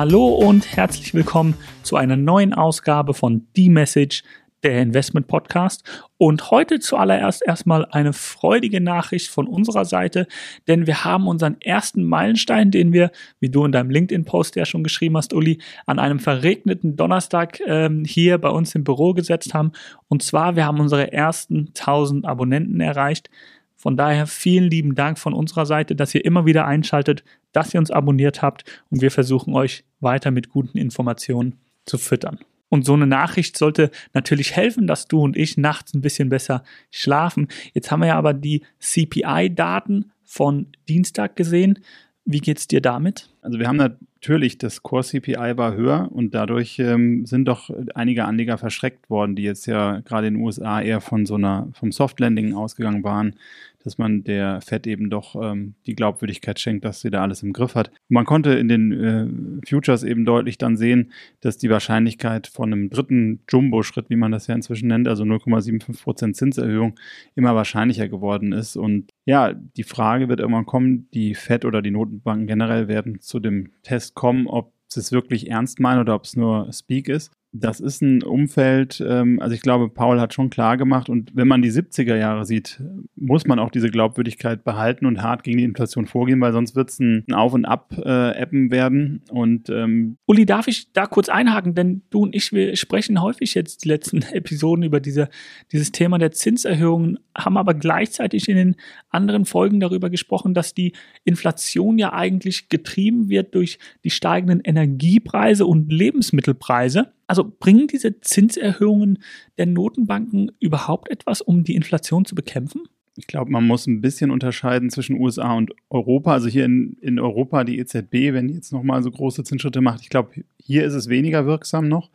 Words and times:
Hallo 0.00 0.28
und 0.28 0.78
herzlich 0.78 1.12
willkommen 1.12 1.52
zu 1.82 1.96
einer 1.96 2.16
neuen 2.16 2.54
Ausgabe 2.54 3.12
von 3.12 3.46
The 3.54 3.68
Message, 3.68 4.22
der 4.62 4.80
Investment 4.80 5.26
Podcast. 5.26 5.84
Und 6.16 6.50
heute 6.50 6.78
zuallererst 6.78 7.42
erstmal 7.46 7.84
eine 7.84 8.14
freudige 8.14 8.80
Nachricht 8.80 9.28
von 9.28 9.46
unserer 9.46 9.84
Seite, 9.84 10.26
denn 10.66 10.86
wir 10.86 11.04
haben 11.04 11.28
unseren 11.28 11.60
ersten 11.60 12.02
Meilenstein, 12.02 12.70
den 12.70 12.94
wir, 12.94 13.10
wie 13.40 13.50
du 13.50 13.62
in 13.66 13.72
deinem 13.72 13.90
LinkedIn-Post 13.90 14.56
ja 14.56 14.64
schon 14.64 14.84
geschrieben 14.84 15.18
hast, 15.18 15.34
Uli, 15.34 15.60
an 15.84 15.98
einem 15.98 16.18
verregneten 16.18 16.96
Donnerstag 16.96 17.60
ähm, 17.66 18.06
hier 18.06 18.38
bei 18.38 18.48
uns 18.48 18.74
im 18.74 18.84
Büro 18.84 19.12
gesetzt 19.12 19.52
haben. 19.52 19.72
Und 20.08 20.22
zwar, 20.22 20.56
wir 20.56 20.64
haben 20.64 20.80
unsere 20.80 21.12
ersten 21.12 21.74
1000 21.78 22.24
Abonnenten 22.24 22.80
erreicht. 22.80 23.28
Von 23.76 23.98
daher 23.98 24.26
vielen 24.26 24.70
lieben 24.70 24.94
Dank 24.94 25.18
von 25.18 25.34
unserer 25.34 25.66
Seite, 25.66 25.94
dass 25.94 26.14
ihr 26.14 26.24
immer 26.24 26.46
wieder 26.46 26.66
einschaltet, 26.66 27.22
dass 27.52 27.74
ihr 27.74 27.80
uns 27.80 27.90
abonniert 27.90 28.40
habt 28.40 28.64
und 28.90 29.02
wir 29.02 29.10
versuchen 29.10 29.54
euch 29.54 29.84
weiter 30.00 30.30
mit 30.30 30.48
guten 30.48 30.78
Informationen 30.78 31.60
zu 31.86 31.98
füttern. 31.98 32.38
Und 32.68 32.84
so 32.84 32.94
eine 32.94 33.06
Nachricht 33.06 33.58
sollte 33.58 33.90
natürlich 34.12 34.54
helfen, 34.54 34.86
dass 34.86 35.06
du 35.06 35.20
und 35.20 35.36
ich 35.36 35.56
nachts 35.56 35.92
ein 35.92 36.02
bisschen 36.02 36.28
besser 36.28 36.62
schlafen. 36.90 37.48
Jetzt 37.74 37.90
haben 37.90 38.00
wir 38.00 38.08
ja 38.08 38.16
aber 38.16 38.32
die 38.32 38.62
CPI-Daten 38.78 40.12
von 40.24 40.68
Dienstag 40.88 41.34
gesehen. 41.34 41.80
Wie 42.24 42.38
geht's 42.38 42.68
dir 42.68 42.80
damit? 42.80 43.28
Also 43.42 43.58
wir 43.58 43.66
haben 43.66 43.98
natürlich, 44.22 44.58
das 44.58 44.82
Core 44.82 45.02
CPI 45.02 45.56
war 45.56 45.74
höher 45.74 46.10
und 46.12 46.34
dadurch 46.34 46.78
ähm, 46.78 47.24
sind 47.24 47.46
doch 47.46 47.70
einige 47.94 48.26
Anleger 48.26 48.58
verschreckt 48.58 49.08
worden, 49.08 49.34
die 49.34 49.44
jetzt 49.44 49.64
ja 49.66 50.00
gerade 50.00 50.26
in 50.26 50.34
den 50.34 50.42
USA 50.42 50.82
eher 50.82 51.00
von 51.00 51.24
so 51.24 51.36
einer, 51.36 51.68
vom 51.72 51.90
Soft 51.90 52.20
Landing 52.20 52.54
ausgegangen 52.54 53.02
waren 53.02 53.34
dass 53.82 53.98
man 53.98 54.24
der 54.24 54.60
Fed 54.60 54.86
eben 54.86 55.10
doch 55.10 55.34
ähm, 55.40 55.74
die 55.86 55.94
Glaubwürdigkeit 55.94 56.60
schenkt, 56.60 56.84
dass 56.84 57.00
sie 57.00 57.10
da 57.10 57.22
alles 57.22 57.42
im 57.42 57.52
Griff 57.52 57.74
hat. 57.74 57.90
man 58.08 58.24
konnte 58.24 58.52
in 58.52 58.68
den 58.68 58.92
äh, 58.92 59.66
Futures 59.66 60.02
eben 60.02 60.24
deutlich 60.24 60.58
dann 60.58 60.76
sehen, 60.76 61.12
dass 61.40 61.58
die 61.58 61.70
Wahrscheinlichkeit 61.70 62.46
von 62.46 62.72
einem 62.72 62.90
dritten 62.90 63.40
Jumbo-Schritt, 63.48 64.10
wie 64.10 64.16
man 64.16 64.32
das 64.32 64.46
ja 64.46 64.54
inzwischen 64.54 64.88
nennt, 64.88 65.08
also 65.08 65.24
0,75 65.24 66.02
Prozent 66.02 66.36
Zinserhöhung, 66.36 66.98
immer 67.34 67.54
wahrscheinlicher 67.54 68.08
geworden 68.08 68.52
ist. 68.52 68.76
Und 68.76 69.10
ja, 69.24 69.52
die 69.52 69.84
Frage 69.84 70.28
wird 70.28 70.40
irgendwann 70.40 70.66
kommen, 70.66 71.08
die 71.14 71.34
Fed 71.34 71.64
oder 71.64 71.82
die 71.82 71.90
Notenbanken 71.90 72.46
generell 72.46 72.88
werden 72.88 73.20
zu 73.20 73.40
dem 73.40 73.70
Test 73.82 74.09
kommen, 74.14 74.46
ob 74.46 74.72
sie 74.88 75.00
es 75.00 75.12
wirklich 75.12 75.50
ernst 75.50 75.80
meinen 75.80 76.00
oder 76.00 76.14
ob 76.14 76.24
es 76.24 76.36
nur 76.36 76.72
Speak 76.72 77.08
ist 77.08 77.30
das 77.52 77.80
ist 77.80 78.00
ein 78.00 78.22
Umfeld, 78.22 79.02
ähm, 79.04 79.40
also 79.40 79.54
ich 79.54 79.60
glaube, 79.60 79.88
Paul 79.88 80.20
hat 80.20 80.34
schon 80.34 80.50
klar 80.50 80.76
gemacht 80.76 81.08
und 81.08 81.34
wenn 81.34 81.48
man 81.48 81.62
die 81.62 81.72
70er 81.72 82.16
Jahre 82.16 82.44
sieht, 82.44 82.80
muss 83.16 83.46
man 83.46 83.58
auch 83.58 83.70
diese 83.70 83.90
Glaubwürdigkeit 83.90 84.62
behalten 84.62 85.04
und 85.04 85.22
hart 85.22 85.42
gegen 85.42 85.58
die 85.58 85.64
Inflation 85.64 86.06
vorgehen, 86.06 86.40
weil 86.40 86.52
sonst 86.52 86.76
wird 86.76 86.90
es 86.90 87.00
ein, 87.00 87.24
Auf- 87.32 87.54
und 87.54 87.64
Ab-Appen 87.64 88.68
äh, 88.68 88.70
werden. 88.70 89.22
Und 89.30 89.68
ähm 89.68 90.16
Uli, 90.26 90.46
darf 90.46 90.68
ich 90.68 90.92
da 90.92 91.06
kurz 91.06 91.28
einhaken? 91.28 91.74
Denn 91.74 92.02
du 92.10 92.20
und 92.20 92.36
ich, 92.36 92.52
wir 92.52 92.76
sprechen 92.76 93.20
häufig 93.20 93.54
jetzt 93.54 93.84
die 93.84 93.88
letzten 93.88 94.22
Episoden 94.32 94.84
über 94.84 95.00
diese, 95.00 95.28
dieses 95.72 95.90
Thema 95.90 96.18
der 96.18 96.30
Zinserhöhungen, 96.30 97.18
haben 97.36 97.56
aber 97.56 97.74
gleichzeitig 97.74 98.48
in 98.48 98.56
den 98.56 98.76
anderen 99.08 99.44
Folgen 99.44 99.80
darüber 99.80 100.08
gesprochen, 100.08 100.54
dass 100.54 100.72
die 100.74 100.92
Inflation 101.24 101.98
ja 101.98 102.12
eigentlich 102.12 102.68
getrieben 102.68 103.28
wird 103.28 103.56
durch 103.56 103.78
die 104.04 104.10
steigenden 104.10 104.60
Energiepreise 104.60 105.66
und 105.66 105.92
Lebensmittelpreise. 105.92 107.12
Also 107.30 107.44
bringen 107.60 107.86
diese 107.86 108.20
Zinserhöhungen 108.20 109.20
der 109.56 109.66
Notenbanken 109.66 110.50
überhaupt 110.58 111.08
etwas, 111.12 111.40
um 111.40 111.62
die 111.62 111.76
Inflation 111.76 112.24
zu 112.24 112.34
bekämpfen? 112.34 112.88
Ich 113.14 113.28
glaube, 113.28 113.52
man 113.52 113.64
muss 113.64 113.86
ein 113.86 114.00
bisschen 114.00 114.32
unterscheiden 114.32 114.90
zwischen 114.90 115.14
USA 115.14 115.54
und 115.54 115.70
Europa. 115.90 116.32
Also 116.32 116.48
hier 116.48 116.64
in, 116.64 116.96
in 117.00 117.20
Europa 117.20 117.62
die 117.62 117.78
EZB, 117.78 118.32
wenn 118.32 118.48
die 118.48 118.54
jetzt 118.54 118.72
nochmal 118.72 119.00
so 119.04 119.12
große 119.12 119.44
Zinsschritte 119.44 119.80
macht, 119.80 120.00
ich 120.00 120.08
glaube, 120.08 120.42
hier 120.70 120.84
ist 120.84 120.94
es 120.94 121.08
weniger 121.08 121.46
wirksam 121.46 121.88
noch, 121.88 122.10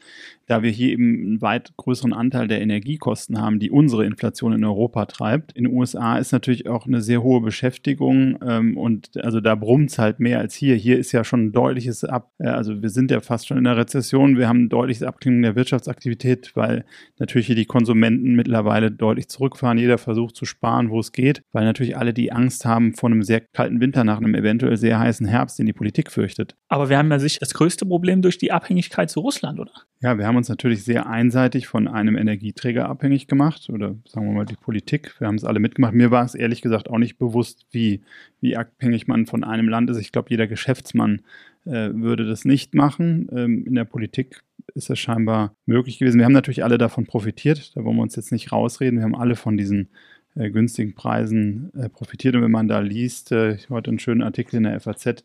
da 0.45 0.63
wir 0.63 0.69
hier 0.69 0.93
eben 0.93 1.25
einen 1.25 1.41
weit 1.41 1.75
größeren 1.75 2.13
Anteil 2.13 2.47
der 2.47 2.61
Energiekosten 2.61 3.41
haben, 3.41 3.59
die 3.59 3.69
unsere 3.69 4.05
Inflation 4.05 4.53
in 4.53 4.63
Europa 4.63 5.07
treibt. 5.07 5.51
In 5.51 5.65
den 5.65 5.73
USA 5.73 6.17
ist 6.17 6.31
natürlich 6.31 6.69
auch 6.69 6.85
eine 6.85 7.01
sehr 7.01 7.21
hohe 7.21 7.41
Beschäftigung 7.41 8.37
ähm, 8.47 8.77
und 8.77 9.09
also 9.17 9.41
da 9.41 9.55
brummt 9.55 9.91
es 9.91 9.99
halt 9.99 10.21
mehr 10.21 10.39
als 10.39 10.55
hier. 10.55 10.75
Hier 10.75 10.97
ist 10.97 11.11
ja 11.11 11.25
schon 11.25 11.47
ein 11.47 11.51
deutliches 11.51 12.05
Ab, 12.05 12.31
äh, 12.37 12.47
also 12.47 12.81
wir 12.81 12.89
sind 12.89 13.11
ja 13.11 13.19
fast 13.19 13.45
schon 13.45 13.57
in 13.57 13.65
der 13.65 13.75
Rezession, 13.75 14.37
wir 14.37 14.47
haben 14.47 14.63
ein 14.63 14.69
deutliches 14.69 15.03
Abklingen 15.03 15.41
der 15.41 15.57
Wirtschaftsaktivität, 15.57 16.51
weil 16.55 16.85
natürlich 17.19 17.47
hier 17.47 17.57
die 17.57 17.65
Konsumenten 17.65 18.35
mittlerweile 18.35 18.89
deutlich 18.89 19.27
zurückfahren. 19.27 19.77
Jeder 19.77 19.97
versucht 19.97 20.37
zu 20.37 20.45
sparen, 20.45 20.91
wo 20.91 21.01
es 21.01 21.11
geht, 21.11 21.41
weil 21.51 21.65
natürlich 21.65 21.97
alle 21.97 22.13
die 22.13 22.31
Angst 22.31 22.63
haben 22.63 22.93
vor 22.93 23.09
einem 23.09 23.23
sehr 23.23 23.41
kalten 23.41 23.81
Winter 23.81 24.05
nach 24.05 24.19
einem 24.19 24.33
eventuell 24.33 24.77
sehr 24.77 24.97
heißen 24.97 25.27
Herbst, 25.27 25.59
den 25.59 25.65
die 25.65 25.73
Politik 25.73 26.09
fürchtet. 26.09 26.55
Aber 26.69 26.87
wir 26.87 26.97
haben 26.97 27.11
ja 27.11 27.19
sicher 27.19 27.39
das 27.41 27.53
größte 27.53 27.85
Problem 27.85 28.21
durch 28.21 28.37
die 28.37 28.44
Abhängigkeit 28.51 29.09
zu 29.09 29.19
Russland, 29.19 29.59
oder? 29.59 29.71
Ja, 30.01 30.17
wir 30.17 30.27
haben 30.27 30.35
uns 30.35 30.49
natürlich 30.49 30.83
sehr 30.83 31.07
einseitig 31.07 31.67
von 31.67 31.87
einem 31.87 32.15
Energieträger 32.17 32.87
abhängig 32.87 33.27
gemacht 33.27 33.69
oder 33.69 33.95
sagen 34.07 34.27
wir 34.27 34.33
mal 34.33 34.45
die 34.45 34.55
Politik. 34.55 35.15
Wir 35.19 35.27
haben 35.27 35.35
es 35.35 35.43
alle 35.43 35.59
mitgemacht. 35.59 35.93
Mir 35.93 36.11
war 36.11 36.25
es 36.25 36.35
ehrlich 36.35 36.61
gesagt 36.61 36.89
auch 36.89 36.97
nicht 36.97 37.17
bewusst, 37.17 37.65
wie, 37.71 38.01
wie 38.41 38.55
abhängig 38.55 39.07
man 39.07 39.25
von 39.25 39.43
einem 39.43 39.67
Land 39.67 39.89
ist. 39.89 39.97
Ich 39.97 40.11
glaube, 40.11 40.29
jeder 40.29 40.47
Geschäftsmann 40.47 41.21
äh, 41.65 41.89
würde 41.93 42.25
das 42.25 42.45
nicht 42.45 42.75
machen. 42.75 43.29
Ähm, 43.31 43.65
in 43.65 43.75
der 43.75 43.85
Politik 43.85 44.43
ist 44.73 44.89
das 44.89 44.99
scheinbar 44.99 45.55
möglich 45.65 45.97
gewesen. 45.97 46.17
Wir 46.17 46.25
haben 46.25 46.33
natürlich 46.33 46.63
alle 46.63 46.77
davon 46.77 47.05
profitiert. 47.05 47.75
Da 47.75 47.83
wollen 47.83 47.95
wir 47.95 48.03
uns 48.03 48.15
jetzt 48.15 48.31
nicht 48.31 48.51
rausreden. 48.51 48.99
Wir 48.99 49.03
haben 49.03 49.15
alle 49.15 49.35
von 49.35 49.57
diesen 49.57 49.89
äh, 50.35 50.49
günstigen 50.49 50.93
Preisen 50.93 51.71
äh, 51.75 51.89
profitiert. 51.89 52.35
Und 52.35 52.41
wenn 52.41 52.51
man 52.51 52.67
da 52.67 52.79
liest, 52.79 53.31
äh, 53.31 53.55
ich 53.55 53.69
heute 53.69 53.89
einen 53.89 53.99
schönen 53.99 54.21
Artikel 54.21 54.57
in 54.57 54.63
der 54.63 54.79
FAZ, 54.79 55.23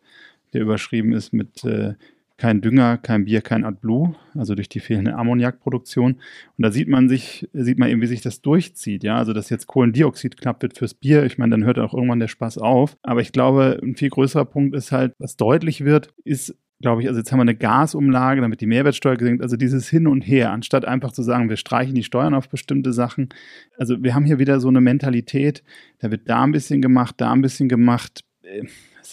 der 0.53 0.63
überschrieben 0.63 1.13
ist 1.13 1.33
mit 1.33 1.65
kein 2.41 2.63
Dünger, 2.63 2.97
kein 2.97 3.27
Bier, 3.27 3.43
kein 3.43 3.67
AdBlue, 3.67 4.15
also 4.35 4.55
durch 4.55 4.71
die 4.71 4.81
fehlende 4.81 5.15
Ammoniakproduktion. 5.15 6.15
Und 6.15 6.23
da 6.57 6.73
sieht 6.73 6.89
man 6.89 7.11
sich, 7.11 7.47
sieht 7.53 7.79
man 7.79 7.91
eben, 7.91 8.01
wie 8.01 8.07
sich 8.07 8.23
das 8.23 8.41
durchzieht, 8.41 9.05
ja, 9.05 9.17
also 9.17 9.35
dass 9.35 9.51
jetzt 9.51 9.67
Kohlendioxid 9.67 10.41
knapp 10.41 10.63
wird 10.63 10.79
fürs 10.79 10.95
Bier. 10.95 11.25
Ich 11.25 11.37
meine, 11.37 11.51
dann 11.51 11.65
hört 11.65 11.79
auch 11.79 11.93
irgendwann 11.93 12.19
der 12.19 12.29
Spaß 12.29 12.57
auf. 12.57 12.97
Aber 13.03 13.21
ich 13.21 13.33
glaube, 13.33 13.79
ein 13.83 13.95
viel 13.95 14.09
größerer 14.09 14.47
Punkt 14.47 14.75
ist 14.75 14.91
halt, 14.91 15.13
was 15.19 15.37
deutlich 15.37 15.85
wird, 15.85 16.09
ist 16.25 16.57
glaube 16.81 17.03
ich, 17.03 17.09
also 17.09 17.21
jetzt 17.21 17.31
haben 17.31 17.41
wir 17.41 17.43
eine 17.43 17.55
Gasumlage, 17.55 18.41
damit 18.41 18.63
die 18.63 18.67
Mehrwertsteuer 18.67 19.17
gesenkt, 19.17 19.43
also 19.43 19.59
dieses 19.59 19.91
Hin 19.91 20.07
und 20.07 20.23
Her, 20.23 20.51
anstatt 20.51 20.87
einfach 20.87 21.13
zu 21.13 21.23
sagen, 21.23 21.51
wir 21.51 21.59
streichen 21.59 21.95
die 21.95 22.03
Steuern 22.03 22.33
auf 22.33 22.49
bestimmte 22.49 22.95
Sachen. 22.95 23.29
Also 23.77 24.03
wir 24.03 24.15
haben 24.15 24.25
hier 24.25 24.39
wieder 24.39 24.61
so 24.61 24.69
eine 24.69 24.81
Mentalität, 24.81 25.63
da 25.99 26.11
wird 26.11 26.27
da 26.31 26.43
ein 26.43 26.53
bisschen 26.53 26.81
gemacht, 26.81 27.17
da 27.19 27.33
ein 27.33 27.43
bisschen 27.43 27.69
gemacht. 27.69 28.25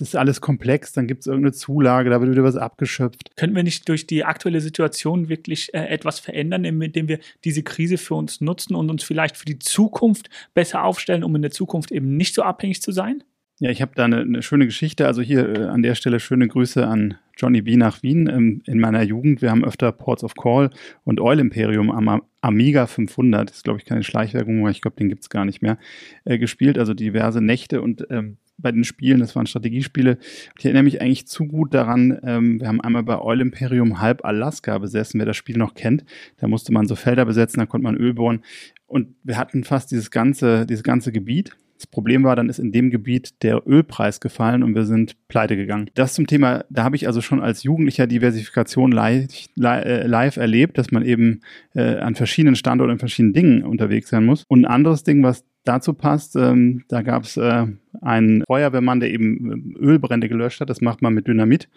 Es 0.02 0.10
ist 0.10 0.16
alles 0.16 0.42
komplex, 0.42 0.94
dann 0.94 1.08
gibt 1.08 1.22
es 1.22 1.28
irgendeine 1.28 1.54
Zulage, 1.54 2.10
da 2.10 2.22
wird 2.22 2.32
wieder 2.32 2.44
was 2.44 2.56
abgeschöpft. 2.56 3.36
Können 3.36 3.56
wir 3.56 3.64
nicht 3.64 3.90
durch 3.90 4.06
die 4.06 4.24
aktuelle 4.24 4.62
Situation 4.62 5.28
wirklich 5.28 5.74
äh, 5.74 5.88
etwas 5.88 6.20
verändern, 6.20 6.66
indem 6.66 7.08
wir 7.08 7.20
diese 7.44 7.64
Krise 7.64 7.98
für 7.98 8.14
uns 8.14 8.40
nutzen 8.40 8.76
und 8.76 8.90
uns 8.90 9.04
vielleicht 9.04 9.38
für 9.38 9.46
die 9.46 9.60
Zukunft 9.60 10.30
besser 10.54 10.84
aufstellen, 10.84 11.24
um 11.24 11.36
in 11.36 11.42
der 11.42 11.52
Zukunft 11.52 11.92
eben 11.92 12.16
nicht 12.16 12.36
so 12.36 12.44
abhängig 12.44 12.82
zu 12.82 12.92
sein? 12.92 13.24
Ja, 13.60 13.72
ich 13.72 13.82
habe 13.82 13.94
da 13.96 14.06
eine, 14.06 14.18
eine, 14.18 14.44
schöne 14.44 14.68
Geschichte. 14.68 15.08
Also 15.08 15.24
hier 15.24 15.50
äh, 15.50 15.64
an 15.66 15.82
der 15.82 15.96
Stelle 15.96 16.20
schöne 16.20 16.48
Grüße 16.48 16.86
an 16.86 17.16
Johnny 17.36 17.64
B 17.64 17.76
nach 17.76 18.04
Wien. 18.04 18.30
Ähm, 18.30 18.62
in 18.68 18.80
meiner 18.80 19.02
Jugend, 19.02 19.42
wir 19.42 19.50
haben 19.50 19.66
öfter 19.66 19.92
Ports 19.92 20.24
of 20.24 20.36
Call 20.36 20.70
und 21.06 21.20
Oil 21.20 21.40
Imperium 21.40 21.90
am 21.90 22.22
Amiga 22.42 22.86
500, 22.86 23.50
das 23.50 23.58
ist 23.58 23.64
glaube 23.64 23.80
ich 23.80 23.86
keine 23.86 24.04
Schleichwerbung, 24.04 24.60
aber 24.60 24.70
ich 24.70 24.82
glaube, 24.82 24.98
den 24.98 25.10
gibt's 25.10 25.30
gar 25.30 25.44
nicht 25.44 25.64
mehr, 25.64 25.80
äh, 26.24 26.38
gespielt. 26.38 26.78
Also 26.78 26.94
diverse 26.94 27.42
Nächte 27.42 27.82
und 27.82 28.06
ähm, 28.12 28.38
bei 28.58 28.72
den 28.72 28.84
Spielen, 28.84 29.20
das 29.20 29.36
waren 29.36 29.48
Strategiespiele. 29.48 30.18
Ich 30.58 30.66
erinnere 30.66 30.84
mich 30.84 31.02
eigentlich 31.02 31.28
zu 31.28 31.46
gut 31.46 31.74
daran, 31.74 32.20
ähm, 32.24 32.60
wir 32.60 32.68
haben 32.68 32.82
einmal 32.82 33.04
bei 33.04 33.20
Oil 33.20 33.42
Imperium 33.42 34.02
halb 34.02 34.26
Alaska 34.26 34.78
besessen, 34.78 35.20
wer 35.20 35.26
das 35.26 35.38
Spiel 35.38 35.58
noch 35.58 35.76
kennt. 35.76 36.06
Da 36.38 36.48
musste 36.48 36.74
man 36.74 36.88
so 36.88 36.96
Felder 36.96 37.26
besetzen, 37.26 37.60
da 37.60 37.66
konnte 37.66 37.84
man 37.84 37.96
Öl 37.96 38.14
bohren. 38.14 38.42
Und 38.86 39.16
wir 39.24 39.38
hatten 39.38 39.64
fast 39.64 39.92
dieses 39.92 40.12
ganze, 40.12 40.66
dieses 40.66 40.84
ganze 40.84 41.12
Gebiet 41.12 41.56
das 41.78 41.88
Problem 41.88 42.24
war, 42.24 42.36
dann 42.36 42.50
ist 42.50 42.60
in 42.60 42.72
dem 42.72 42.90
Gebiet 42.90 43.44
der 43.44 43.62
Ölpreis 43.68 44.20
gefallen 44.20 44.64
und 44.64 44.74
wir 44.74 44.86
sind 44.86 45.16
pleite 45.28 45.56
gegangen. 45.56 45.90
Das 45.94 46.16
zum 46.16 46.26
Thema, 46.26 46.66
da 46.70 46.84
habe 46.84 46.96
ich 46.96 47.06
also 47.06 47.22
schon 47.22 47.40
als 47.40 47.64
Jugendlicher 47.64 48.08
Diversifikation 48.08 48.92
live, 48.92 49.28
äh, 49.60 50.08
live 50.08 50.38
erlebt, 50.38 50.78
dass 50.78 50.92
man 50.92 51.06
eben 51.06 51.42
äh, 51.76 51.98
an 51.98 52.16
verschiedenen 52.16 52.56
Standorten, 52.56 52.94
an 52.94 53.00
verschiedenen 53.00 53.34
Dingen 53.34 53.64
unterwegs 53.64 54.10
sein 54.10 54.26
muss. 54.26 54.44
Und 54.48 54.62
ein 54.62 54.72
anderes 54.72 55.04
Ding, 55.04 55.22
was 55.22 55.46
dazu 55.68 55.94
passt, 55.94 56.36
ähm, 56.36 56.84
da 56.88 57.02
gab 57.02 57.24
es 57.24 57.38
äh, 57.38 57.68
einen 58.02 58.44
Feuerwehrmann, 58.46 59.00
der 59.00 59.12
eben 59.12 59.76
äh, 59.76 59.80
Ölbrände 59.80 60.30
gelöscht 60.30 60.62
hat. 60.62 60.70
Das 60.70 60.82
macht 60.82 61.02
man 61.02 61.14
mit 61.14 61.28
Dynamit. 61.28 61.70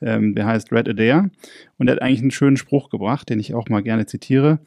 Ähm, 0.00 0.34
der 0.34 0.46
heißt 0.46 0.72
Red 0.72 0.88
Adair. 0.88 1.30
Und 1.78 1.86
der 1.86 1.96
hat 1.96 2.02
eigentlich 2.02 2.22
einen 2.22 2.30
schönen 2.30 2.56
Spruch 2.56 2.90
gebracht, 2.90 3.28
den 3.28 3.40
ich 3.40 3.54
auch 3.54 3.68
mal 3.68 3.82
gerne 3.82 4.06
zitiere. 4.06 4.60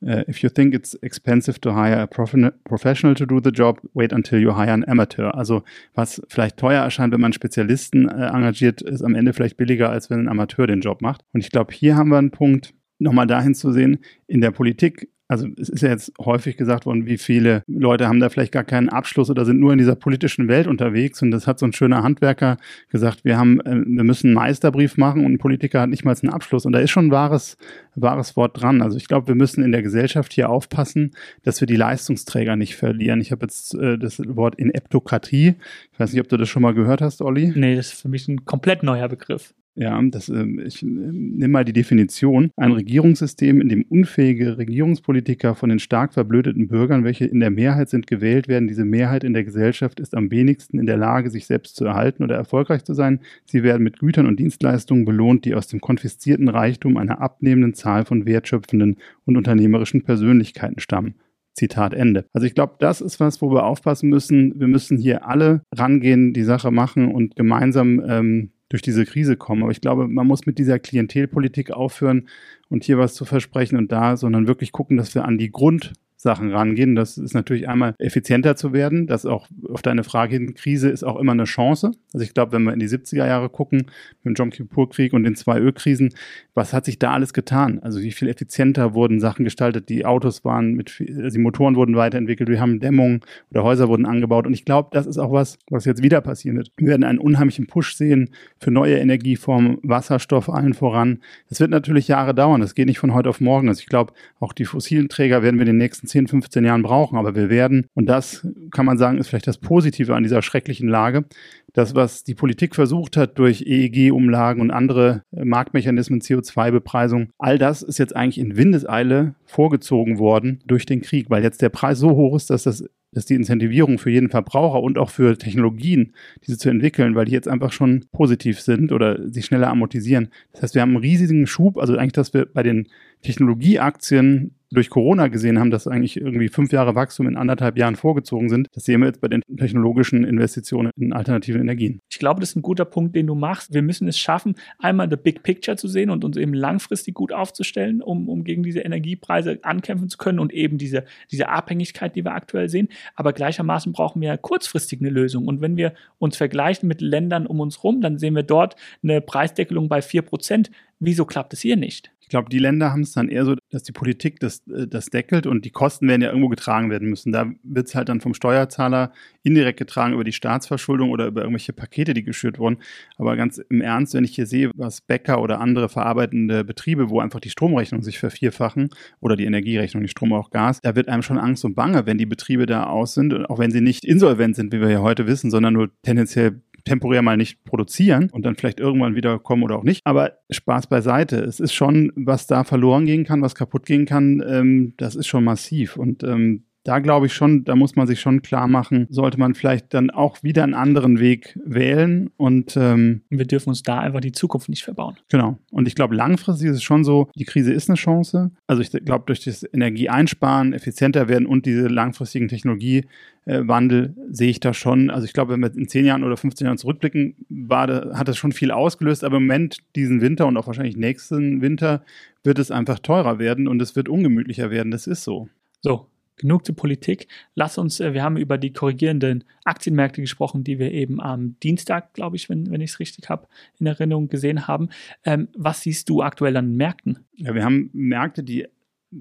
Uh, 0.00 0.22
if 0.28 0.42
you 0.42 0.48
think 0.48 0.74
it's 0.74 0.94
expensive 1.02 1.60
to 1.60 1.74
hire 1.74 2.00
a 2.00 2.06
professional 2.06 3.16
to 3.16 3.26
do 3.26 3.40
the 3.40 3.50
job, 3.50 3.80
wait 3.94 4.12
until 4.12 4.38
you 4.38 4.54
hire 4.54 4.72
an 4.72 4.84
amateur. 4.84 5.34
Also 5.34 5.64
was 5.94 6.22
vielleicht 6.28 6.56
teuer 6.56 6.84
erscheint, 6.84 7.12
wenn 7.12 7.20
man 7.20 7.32
Spezialisten 7.32 8.08
äh, 8.08 8.28
engagiert, 8.28 8.80
ist 8.80 9.02
am 9.02 9.16
Ende 9.16 9.32
vielleicht 9.32 9.56
billiger, 9.56 9.90
als 9.90 10.08
wenn 10.08 10.20
ein 10.20 10.28
Amateur 10.28 10.68
den 10.68 10.82
Job 10.82 11.02
macht. 11.02 11.22
Und 11.32 11.40
ich 11.40 11.50
glaube, 11.50 11.72
hier 11.72 11.96
haben 11.96 12.10
wir 12.10 12.18
einen 12.18 12.30
Punkt, 12.30 12.74
nochmal 13.00 13.26
dahin 13.26 13.56
zu 13.56 13.72
sehen, 13.72 13.98
in 14.28 14.40
der 14.40 14.52
Politik 14.52 15.08
also 15.28 15.46
es 15.58 15.68
ist 15.68 15.82
ja 15.82 15.90
jetzt 15.90 16.12
häufig 16.18 16.56
gesagt 16.56 16.86
worden, 16.86 17.04
wie 17.04 17.18
viele 17.18 17.62
Leute 17.66 18.08
haben 18.08 18.18
da 18.18 18.30
vielleicht 18.30 18.52
gar 18.52 18.64
keinen 18.64 18.88
Abschluss 18.88 19.28
oder 19.28 19.44
sind 19.44 19.60
nur 19.60 19.72
in 19.72 19.78
dieser 19.78 19.94
politischen 19.94 20.48
Welt 20.48 20.66
unterwegs. 20.66 21.20
Und 21.20 21.30
das 21.30 21.46
hat 21.46 21.58
so 21.58 21.66
ein 21.66 21.74
schöner 21.74 22.02
Handwerker 22.02 22.56
gesagt, 22.88 23.26
wir 23.26 23.36
haben, 23.36 23.60
äh, 23.60 23.82
wir 23.86 24.04
müssen 24.04 24.28
einen 24.28 24.34
Meisterbrief 24.34 24.96
machen 24.96 25.26
und 25.26 25.32
ein 25.32 25.38
Politiker 25.38 25.82
hat 25.82 25.90
nicht 25.90 26.04
mal 26.04 26.16
einen 26.20 26.32
Abschluss. 26.32 26.64
Und 26.64 26.72
da 26.72 26.78
ist 26.78 26.90
schon 26.90 27.08
ein 27.08 27.10
wahres, 27.10 27.58
wahres 27.94 28.36
Wort 28.36 28.60
dran. 28.60 28.80
Also 28.80 28.96
ich 28.96 29.06
glaube, 29.06 29.28
wir 29.28 29.34
müssen 29.34 29.62
in 29.62 29.70
der 29.70 29.82
Gesellschaft 29.82 30.32
hier 30.32 30.48
aufpassen, 30.48 31.10
dass 31.42 31.60
wir 31.60 31.66
die 31.66 31.76
Leistungsträger 31.76 32.56
nicht 32.56 32.76
verlieren. 32.76 33.20
Ich 33.20 33.30
habe 33.30 33.44
jetzt 33.44 33.74
äh, 33.74 33.98
das 33.98 34.18
Wort 34.34 34.54
Ineptokratie. 34.54 35.56
Ich 35.92 36.00
weiß 36.00 36.12
nicht, 36.12 36.22
ob 36.22 36.28
du 36.28 36.38
das 36.38 36.48
schon 36.48 36.62
mal 36.62 36.72
gehört 36.72 37.02
hast, 37.02 37.20
Olli. 37.20 37.52
Nee, 37.54 37.76
das 37.76 37.92
ist 37.92 38.00
für 38.00 38.08
mich 38.08 38.26
ein 38.28 38.46
komplett 38.46 38.82
neuer 38.82 39.08
Begriff. 39.08 39.52
Ja, 39.80 40.02
das, 40.02 40.28
ähm, 40.28 40.58
ich 40.58 40.82
nehme 40.82 41.52
mal 41.52 41.64
die 41.64 41.72
Definition. 41.72 42.50
Ein 42.56 42.72
Regierungssystem, 42.72 43.60
in 43.60 43.68
dem 43.68 43.84
unfähige 43.84 44.58
Regierungspolitiker 44.58 45.54
von 45.54 45.68
den 45.68 45.78
stark 45.78 46.14
verblödeten 46.14 46.66
Bürgern, 46.66 47.04
welche 47.04 47.26
in 47.26 47.38
der 47.38 47.50
Mehrheit 47.50 47.88
sind, 47.88 48.08
gewählt 48.08 48.48
werden. 48.48 48.66
Diese 48.66 48.84
Mehrheit 48.84 49.22
in 49.22 49.34
der 49.34 49.44
Gesellschaft 49.44 50.00
ist 50.00 50.16
am 50.16 50.32
wenigsten 50.32 50.80
in 50.80 50.86
der 50.86 50.96
Lage, 50.96 51.30
sich 51.30 51.46
selbst 51.46 51.76
zu 51.76 51.84
erhalten 51.84 52.24
oder 52.24 52.34
erfolgreich 52.34 52.82
zu 52.82 52.92
sein. 52.92 53.20
Sie 53.44 53.62
werden 53.62 53.84
mit 53.84 54.00
Gütern 54.00 54.26
und 54.26 54.40
Dienstleistungen 54.40 55.04
belohnt, 55.04 55.44
die 55.44 55.54
aus 55.54 55.68
dem 55.68 55.80
konfiszierten 55.80 56.48
Reichtum 56.48 56.96
einer 56.96 57.20
abnehmenden 57.20 57.74
Zahl 57.74 58.04
von 58.04 58.26
wertschöpfenden 58.26 58.96
und 59.26 59.36
unternehmerischen 59.36 60.02
Persönlichkeiten 60.02 60.80
stammen. 60.80 61.14
Zitat 61.54 61.94
Ende. 61.94 62.24
Also 62.32 62.48
ich 62.48 62.54
glaube, 62.56 62.74
das 62.80 63.00
ist 63.00 63.20
was, 63.20 63.40
wo 63.40 63.52
wir 63.52 63.64
aufpassen 63.64 64.08
müssen. 64.08 64.58
Wir 64.58 64.66
müssen 64.66 64.98
hier 64.98 65.28
alle 65.28 65.62
rangehen, 65.72 66.32
die 66.32 66.42
Sache 66.42 66.72
machen 66.72 67.12
und 67.12 67.36
gemeinsam 67.36 68.02
ähm, 68.08 68.50
durch 68.68 68.82
diese 68.82 69.04
Krise 69.04 69.36
kommen. 69.36 69.62
Aber 69.62 69.72
ich 69.72 69.80
glaube, 69.80 70.08
man 70.08 70.26
muss 70.26 70.46
mit 70.46 70.58
dieser 70.58 70.78
Klientelpolitik 70.78 71.70
aufhören 71.70 72.28
und 72.68 72.84
hier 72.84 72.98
was 72.98 73.14
zu 73.14 73.24
versprechen 73.24 73.78
und 73.78 73.92
da, 73.92 74.16
sondern 74.16 74.46
wirklich 74.46 74.72
gucken, 74.72 74.96
dass 74.96 75.14
wir 75.14 75.24
an 75.24 75.38
die 75.38 75.50
Grund 75.50 75.92
Sachen 76.20 76.50
rangehen. 76.52 76.96
Das 76.96 77.16
ist 77.16 77.32
natürlich 77.32 77.68
einmal 77.68 77.94
effizienter 77.98 78.56
zu 78.56 78.72
werden. 78.72 79.06
Das 79.06 79.24
auch 79.24 79.46
auf 79.68 79.82
deine 79.82 80.02
Frage 80.02 80.34
hin, 80.34 80.54
Krise 80.54 80.90
ist 80.90 81.04
auch 81.04 81.16
immer 81.16 81.32
eine 81.32 81.44
Chance. 81.44 81.92
Also 82.12 82.24
ich 82.24 82.34
glaube, 82.34 82.52
wenn 82.52 82.64
wir 82.64 82.72
in 82.72 82.80
die 82.80 82.88
70er 82.88 83.24
Jahre 83.26 83.48
gucken, 83.48 83.86
mit 84.24 84.24
dem 84.24 84.34
Jom 84.34 84.50
Kippur-Krieg 84.50 85.12
und 85.12 85.22
den 85.22 85.36
zwei 85.36 85.60
Ölkrisen, 85.60 86.12
was 86.54 86.72
hat 86.72 86.86
sich 86.86 86.98
da 86.98 87.12
alles 87.12 87.32
getan? 87.32 87.78
Also 87.78 88.00
wie 88.00 88.10
viel 88.10 88.28
effizienter 88.28 88.94
wurden 88.94 89.20
Sachen 89.20 89.44
gestaltet? 89.44 89.88
Die 89.88 90.04
Autos 90.04 90.44
waren 90.44 90.74
mit, 90.74 91.00
also 91.00 91.36
die 91.36 91.42
Motoren 91.42 91.76
wurden 91.76 91.94
weiterentwickelt, 91.94 92.48
wir 92.48 92.60
haben 92.60 92.80
Dämmungen 92.80 93.20
oder 93.52 93.62
Häuser 93.62 93.88
wurden 93.88 94.04
angebaut. 94.04 94.44
Und 94.44 94.54
ich 94.54 94.64
glaube, 94.64 94.88
das 94.90 95.06
ist 95.06 95.18
auch 95.18 95.30
was, 95.30 95.60
was 95.70 95.84
jetzt 95.84 96.02
wieder 96.02 96.20
passieren 96.20 96.56
wird. 96.56 96.72
Wir 96.76 96.88
werden 96.88 97.04
einen 97.04 97.20
unheimlichen 97.20 97.68
Push 97.68 97.94
sehen 97.94 98.30
für 98.58 98.72
neue 98.72 98.98
Energieformen, 98.98 99.78
Wasserstoff 99.84 100.50
allen 100.50 100.74
voran. 100.74 101.20
Das 101.48 101.60
wird 101.60 101.70
natürlich 101.70 102.08
Jahre 102.08 102.34
dauern. 102.34 102.60
Das 102.60 102.74
geht 102.74 102.86
nicht 102.86 102.98
von 102.98 103.14
heute 103.14 103.28
auf 103.28 103.40
morgen. 103.40 103.68
Also 103.68 103.82
ich 103.82 103.86
glaube, 103.86 104.12
auch 104.40 104.52
die 104.52 104.64
fossilen 104.64 105.08
Träger 105.08 105.44
werden 105.44 105.56
wir 105.56 105.62
in 105.62 105.68
den 105.68 105.78
nächsten 105.78 106.07
10, 106.08 106.28
15 106.28 106.64
Jahren 106.64 106.82
brauchen. 106.82 107.16
Aber 107.16 107.34
wir 107.34 107.50
werden, 107.50 107.86
und 107.94 108.06
das 108.06 108.46
kann 108.72 108.86
man 108.86 108.98
sagen, 108.98 109.18
ist 109.18 109.28
vielleicht 109.28 109.46
das 109.46 109.58
Positive 109.58 110.14
an 110.14 110.22
dieser 110.22 110.42
schrecklichen 110.42 110.88
Lage, 110.88 111.24
das, 111.72 111.94
was 111.94 112.24
die 112.24 112.34
Politik 112.34 112.74
versucht 112.74 113.16
hat 113.16 113.38
durch 113.38 113.62
EEG-Umlagen 113.62 114.60
und 114.60 114.70
andere 114.70 115.22
Marktmechanismen, 115.30 116.20
CO2-Bepreisung, 116.20 117.28
all 117.38 117.58
das 117.58 117.82
ist 117.82 117.98
jetzt 117.98 118.16
eigentlich 118.16 118.38
in 118.38 118.56
Windeseile 118.56 119.34
vorgezogen 119.44 120.18
worden 120.18 120.60
durch 120.66 120.86
den 120.86 121.02
Krieg, 121.02 121.30
weil 121.30 121.42
jetzt 121.42 121.62
der 121.62 121.68
Preis 121.68 121.98
so 121.98 122.10
hoch 122.10 122.34
ist, 122.34 122.50
dass 122.50 122.64
das 122.64 122.84
dass 123.12 123.24
die 123.24 123.34
Incentivierung 123.34 123.98
für 123.98 124.10
jeden 124.10 124.28
Verbraucher 124.28 124.82
und 124.82 124.98
auch 124.98 125.10
für 125.10 125.36
Technologien, 125.38 126.14
diese 126.46 126.58
zu 126.58 126.68
entwickeln, 126.68 127.14
weil 127.14 127.24
die 127.24 127.32
jetzt 127.32 127.48
einfach 127.48 127.72
schon 127.72 128.04
positiv 128.12 128.60
sind 128.60 128.92
oder 128.92 129.28
sich 129.28 129.46
schneller 129.46 129.68
amortisieren. 129.68 130.28
Das 130.52 130.62
heißt, 130.62 130.74
wir 130.74 130.82
haben 130.82 130.90
einen 130.90 130.98
riesigen 130.98 131.46
Schub, 131.46 131.78
also 131.78 131.96
eigentlich, 131.96 132.12
dass 132.12 132.34
wir 132.34 132.46
bei 132.46 132.62
den 132.62 132.88
Technologieaktien 133.22 134.54
durch 134.70 134.90
Corona 134.90 135.28
gesehen 135.28 135.58
haben, 135.58 135.70
dass 135.70 135.86
eigentlich 135.86 136.18
irgendwie 136.18 136.48
fünf 136.48 136.72
Jahre 136.72 136.94
Wachstum 136.94 137.26
in 137.26 137.36
anderthalb 137.36 137.78
Jahren 137.78 137.96
vorgezogen 137.96 138.48
sind. 138.48 138.68
Das 138.72 138.84
sehen 138.84 139.00
wir 139.00 139.06
jetzt 139.06 139.20
bei 139.20 139.28
den 139.28 139.42
technologischen 139.56 140.24
Investitionen 140.24 140.90
in 140.96 141.12
alternative 141.12 141.58
Energien. 141.58 142.00
Ich 142.10 142.18
glaube, 142.18 142.40
das 142.40 142.50
ist 142.50 142.56
ein 142.56 142.62
guter 142.62 142.84
Punkt, 142.84 143.16
den 143.16 143.26
du 143.26 143.34
machst. 143.34 143.72
Wir 143.72 143.82
müssen 143.82 144.08
es 144.08 144.18
schaffen, 144.18 144.56
einmal 144.78 145.08
the 145.08 145.16
big 145.16 145.42
picture 145.42 145.76
zu 145.76 145.88
sehen 145.88 146.10
und 146.10 146.24
uns 146.24 146.36
eben 146.36 146.52
langfristig 146.52 147.14
gut 147.14 147.32
aufzustellen, 147.32 148.02
um, 148.02 148.28
um 148.28 148.44
gegen 148.44 148.62
diese 148.62 148.80
Energiepreise 148.80 149.58
ankämpfen 149.62 150.08
zu 150.08 150.18
können 150.18 150.38
und 150.38 150.52
eben 150.52 150.78
diese, 150.78 151.04
diese 151.30 151.48
Abhängigkeit, 151.48 152.14
die 152.14 152.24
wir 152.24 152.34
aktuell 152.34 152.68
sehen. 152.68 152.88
Aber 153.14 153.32
gleichermaßen 153.32 153.92
brauchen 153.92 154.20
wir 154.20 154.36
kurzfristig 154.36 155.00
eine 155.00 155.10
Lösung. 155.10 155.46
Und 155.46 155.60
wenn 155.60 155.76
wir 155.76 155.94
uns 156.18 156.36
vergleichen 156.36 156.88
mit 156.88 157.00
Ländern 157.00 157.46
um 157.46 157.60
uns 157.60 157.78
herum, 157.78 158.00
dann 158.00 158.18
sehen 158.18 158.34
wir 158.34 158.42
dort 158.42 158.76
eine 159.02 159.20
Preisdeckelung 159.20 159.88
bei 159.88 160.02
vier 160.02 160.22
Prozent. 160.22 160.70
Wieso 161.00 161.24
klappt 161.24 161.52
es 161.52 161.60
hier 161.60 161.76
nicht? 161.76 162.10
Ich 162.28 162.30
glaube, 162.30 162.50
die 162.50 162.58
Länder 162.58 162.92
haben 162.92 163.00
es 163.00 163.12
dann 163.12 163.30
eher 163.30 163.46
so, 163.46 163.54
dass 163.70 163.84
die 163.84 163.92
Politik 163.92 164.38
das, 164.38 164.58
äh, 164.68 164.86
das 164.86 165.06
deckelt 165.06 165.46
und 165.46 165.64
die 165.64 165.70
Kosten 165.70 166.06
werden 166.08 166.20
ja 166.20 166.28
irgendwo 166.28 166.50
getragen 166.50 166.90
werden 166.90 167.08
müssen. 167.08 167.32
Da 167.32 167.50
wird 167.62 167.88
es 167.88 167.94
halt 167.94 168.10
dann 168.10 168.20
vom 168.20 168.34
Steuerzahler 168.34 169.14
indirekt 169.44 169.78
getragen 169.78 170.12
über 170.12 170.24
die 170.24 170.34
Staatsverschuldung 170.34 171.08
oder 171.08 171.26
über 171.26 171.40
irgendwelche 171.40 171.72
Pakete, 171.72 172.12
die 172.12 172.24
geschürt 172.24 172.58
wurden. 172.58 172.80
Aber 173.16 173.34
ganz 173.34 173.56
im 173.56 173.80
Ernst, 173.80 174.12
wenn 174.12 174.24
ich 174.24 174.34
hier 174.34 174.46
sehe, 174.46 174.70
was 174.74 175.00
Bäcker 175.00 175.40
oder 175.40 175.58
andere 175.58 175.88
verarbeitende 175.88 176.64
Betriebe, 176.64 177.08
wo 177.08 177.20
einfach 177.20 177.40
die 177.40 177.48
Stromrechnung 177.48 178.02
sich 178.02 178.18
vervierfachen 178.18 178.90
oder 179.20 179.34
die 179.34 179.46
Energierechnung, 179.46 180.02
die 180.02 180.10
Strom 180.10 180.34
auch 180.34 180.50
Gas, 180.50 180.80
da 180.82 180.94
wird 180.94 181.08
einem 181.08 181.22
schon 181.22 181.38
Angst 181.38 181.64
und 181.64 181.76
Bange, 181.76 182.04
wenn 182.04 182.18
die 182.18 182.26
Betriebe 182.26 182.66
da 182.66 182.84
aus 182.84 183.14
sind, 183.14 183.32
auch 183.48 183.58
wenn 183.58 183.70
sie 183.70 183.80
nicht 183.80 184.04
insolvent 184.04 184.54
sind, 184.54 184.70
wie 184.74 184.82
wir 184.82 184.90
ja 184.90 185.00
heute 185.00 185.26
wissen, 185.26 185.50
sondern 185.50 185.72
nur 185.72 185.88
tendenziell 186.02 186.60
temporär 186.88 187.22
mal 187.22 187.36
nicht 187.36 187.64
produzieren 187.64 188.30
und 188.32 188.44
dann 188.44 188.56
vielleicht 188.56 188.80
irgendwann 188.80 189.14
wieder 189.14 189.38
kommen 189.38 189.62
oder 189.62 189.76
auch 189.76 189.84
nicht. 189.84 190.02
Aber 190.04 190.38
Spaß 190.50 190.86
beiseite. 190.88 191.36
Es 191.36 191.60
ist 191.60 191.72
schon, 191.72 192.12
was 192.16 192.46
da 192.46 192.64
verloren 192.64 193.06
gehen 193.06 193.24
kann, 193.24 193.42
was 193.42 193.54
kaputt 193.54 193.86
gehen 193.86 194.06
kann, 194.06 194.42
ähm, 194.46 194.94
das 194.96 195.14
ist 195.14 195.26
schon 195.26 195.44
massiv. 195.44 195.96
Und 195.96 196.22
ähm, 196.22 196.64
da 196.84 197.00
glaube 197.00 197.26
ich 197.26 197.34
schon, 197.34 197.64
da 197.64 197.76
muss 197.76 197.96
man 197.96 198.06
sich 198.06 198.20
schon 198.20 198.42
klar 198.42 198.66
machen, 198.66 199.06
sollte 199.10 199.38
man 199.38 199.54
vielleicht 199.54 199.92
dann 199.92 200.10
auch 200.10 200.42
wieder 200.42 200.62
einen 200.62 200.74
anderen 200.74 201.18
Weg 201.18 201.58
wählen 201.64 202.30
und 202.36 202.76
ähm, 202.76 203.22
wir 203.28 203.46
dürfen 203.46 203.70
uns 203.70 203.82
da 203.82 203.98
einfach 203.98 204.20
die 204.20 204.32
Zukunft 204.32 204.68
nicht 204.68 204.84
verbauen. 204.84 205.16
Genau. 205.28 205.58
Und 205.70 205.86
ich 205.86 205.94
glaube, 205.94 206.14
langfristig 206.14 206.68
ist 206.68 206.76
es 206.76 206.82
schon 206.82 207.04
so, 207.04 207.28
die 207.34 207.44
Krise 207.44 207.72
ist 207.72 207.90
eine 207.90 207.96
Chance. 207.96 208.52
Also 208.66 208.80
ich 208.80 208.90
glaube, 208.90 209.24
durch 209.26 209.44
das 209.44 209.66
Energieeinsparen, 209.70 210.72
effizienter 210.72 211.28
werden 211.28 211.46
und 211.46 211.66
diese 211.66 211.88
langfristigen 211.88 212.48
Technologiewandel 212.48 214.14
sehe 214.30 214.50
ich 214.50 214.60
da 214.60 214.72
schon. 214.72 215.10
Also 215.10 215.26
ich 215.26 215.32
glaube, 215.32 215.52
wenn 215.52 215.60
wir 215.60 215.74
in 215.76 215.88
10 215.88 216.06
Jahren 216.06 216.24
oder 216.24 216.36
15 216.36 216.64
Jahren 216.64 216.78
zurückblicken, 216.78 217.34
da, 217.48 218.14
hat 218.14 218.28
das 218.28 218.38
schon 218.38 218.52
viel 218.52 218.70
ausgelöst. 218.70 219.24
Aber 219.24 219.36
im 219.36 219.42
Moment, 219.42 219.78
diesen 219.94 220.20
Winter 220.20 220.46
und 220.46 220.56
auch 220.56 220.66
wahrscheinlich 220.66 220.96
nächsten 220.96 221.60
Winter, 221.60 222.02
wird 222.44 222.58
es 222.58 222.70
einfach 222.70 222.98
teurer 222.98 223.38
werden 223.38 223.68
und 223.68 223.82
es 223.82 223.94
wird 223.94 224.08
ungemütlicher 224.08 224.70
werden. 224.70 224.90
Das 224.90 225.06
ist 225.06 225.24
so. 225.24 225.48
So, 225.80 226.06
genug 226.38 226.64
zur 226.64 226.76
Politik. 226.76 227.28
Lass 227.54 227.78
uns, 227.78 228.00
äh, 228.00 228.14
wir 228.14 228.22
haben 228.22 228.36
über 228.36 228.58
die 228.58 228.72
korrigierenden 228.72 229.44
Aktienmärkte 229.64 230.20
gesprochen, 230.20 230.64
die 230.64 230.78
wir 230.78 230.92
eben 230.92 231.20
am 231.20 231.56
Dienstag, 231.62 232.14
glaube 232.14 232.36
ich, 232.36 232.48
wenn, 232.48 232.70
wenn 232.70 232.80
ich 232.80 232.90
es 232.92 233.00
richtig 233.00 233.28
habe, 233.28 233.46
in 233.78 233.86
Erinnerung 233.86 234.28
gesehen 234.28 234.66
haben. 234.66 234.88
Ähm, 235.24 235.48
was 235.56 235.82
siehst 235.82 236.08
du 236.08 236.22
aktuell 236.22 236.56
an 236.56 236.76
Märkten? 236.76 237.20
Ja, 237.36 237.54
wir 237.54 237.64
haben 237.64 237.90
Märkte, 237.92 238.42
die 238.42 238.66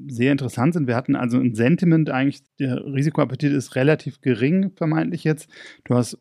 sehr 0.08 0.32
interessant 0.32 0.74
sind. 0.74 0.88
Wir 0.88 0.96
hatten 0.96 1.16
also 1.16 1.40
ein 1.40 1.56
Sentiment 1.56 2.10
eigentlich, 2.10 2.42
der 2.60 2.86
Risikoappetit 2.86 3.54
ist 3.54 3.76
relativ 3.76 4.22
gering, 4.22 4.72
vermeintlich 4.76 5.24
jetzt. 5.24 5.50
Du 5.86 5.96
hast 5.96 6.18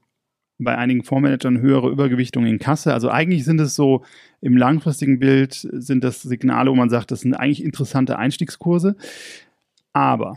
bei 0.59 0.77
einigen 0.77 1.03
Fondsmanagern 1.03 1.61
höhere 1.61 1.91
Übergewichtung 1.91 2.47
in 2.47 2.59
Kasse. 2.59 2.95
Also 2.95 3.11
eigentlich 3.11 3.45
sind 3.45 3.61
es 3.61 3.75
so 3.75 4.05
im 4.41 4.57
langfristigen 4.57 5.19
Bild 5.19 5.55
sind 5.55 6.03
das 6.03 6.23
Signale, 6.23 6.71
wo 6.71 6.75
man 6.75 6.89
sagt, 6.89 7.11
das 7.11 7.21
sind 7.21 7.35
eigentlich 7.35 7.63
interessante 7.63 8.19
Einstiegskurse. 8.19 8.97
Aber 9.93 10.37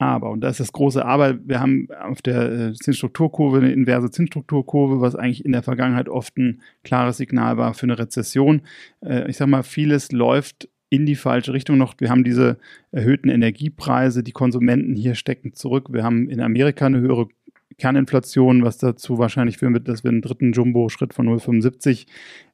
aber, 0.00 0.30
und 0.30 0.40
da 0.40 0.48
ist 0.48 0.60
das 0.60 0.72
große 0.72 1.04
Aber, 1.04 1.38
wir 1.46 1.60
haben 1.60 1.88
auf 2.02 2.22
der 2.22 2.50
äh, 2.50 2.72
Zinsstrukturkurve 2.72 3.58
eine 3.58 3.70
inverse 3.70 4.10
Zinsstrukturkurve, 4.10 5.02
was 5.02 5.14
eigentlich 5.14 5.44
in 5.44 5.52
der 5.52 5.62
Vergangenheit 5.62 6.08
oft 6.08 6.38
ein 6.38 6.62
klares 6.84 7.18
Signal 7.18 7.58
war 7.58 7.74
für 7.74 7.84
eine 7.84 7.98
Rezession. 7.98 8.62
Äh, 9.04 9.28
ich 9.28 9.36
sage 9.36 9.50
mal, 9.50 9.62
vieles 9.62 10.10
läuft 10.10 10.70
in 10.88 11.04
die 11.04 11.16
falsche 11.16 11.52
Richtung 11.52 11.76
noch. 11.76 11.94
Wir 11.98 12.08
haben 12.08 12.24
diese 12.24 12.56
erhöhten 12.92 13.28
Energiepreise, 13.28 14.22
die 14.22 14.32
Konsumenten 14.32 14.96
hier 14.96 15.14
stecken 15.14 15.52
zurück. 15.52 15.88
Wir 15.92 16.02
haben 16.02 16.30
in 16.30 16.40
Amerika 16.40 16.86
eine 16.86 17.00
höhere 17.00 17.28
Kerninflation, 17.76 18.64
was 18.64 18.78
dazu 18.78 19.18
wahrscheinlich 19.18 19.58
führen 19.58 19.74
wird, 19.74 19.86
dass 19.86 20.02
wir 20.02 20.10
einen 20.10 20.22
dritten 20.22 20.52
Jumbo-Schritt 20.52 21.12
von 21.12 21.28
0,75 21.28 22.06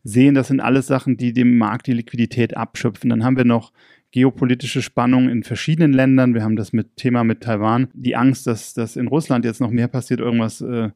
sehen. 0.03 0.35
Das 0.35 0.49
sind 0.49 0.61
alles 0.61 0.89
Sachen, 0.89 1.17
die 1.17 1.33
dem 1.33 1.59
Markt 1.59 1.87
die 1.87 1.93
Liquidität 1.93 2.57
abschöpfen. 2.57 3.11
Dann 3.11 3.25
haben 3.25 3.37
wir 3.37 3.45
noch 3.45 3.73
geopolitische 4.17 4.81
Spannungen 4.81 5.29
in 5.29 5.43
verschiedenen 5.43 5.93
Ländern. 5.93 6.33
Wir 6.33 6.43
haben 6.43 6.57
das 6.57 6.73
mit 6.73 6.97
Thema 6.97 7.23
mit 7.23 7.43
Taiwan, 7.43 7.89
die 7.93 8.17
Angst, 8.17 8.47
dass, 8.47 8.73
dass 8.73 8.97
in 8.97 9.09
Russland 9.09 9.45
jetzt 9.45 9.61
noch 9.61 9.71
mehr 9.71 9.89
passiert, 9.89 10.21
irgendwas 10.21 10.63
äh, 10.63 10.89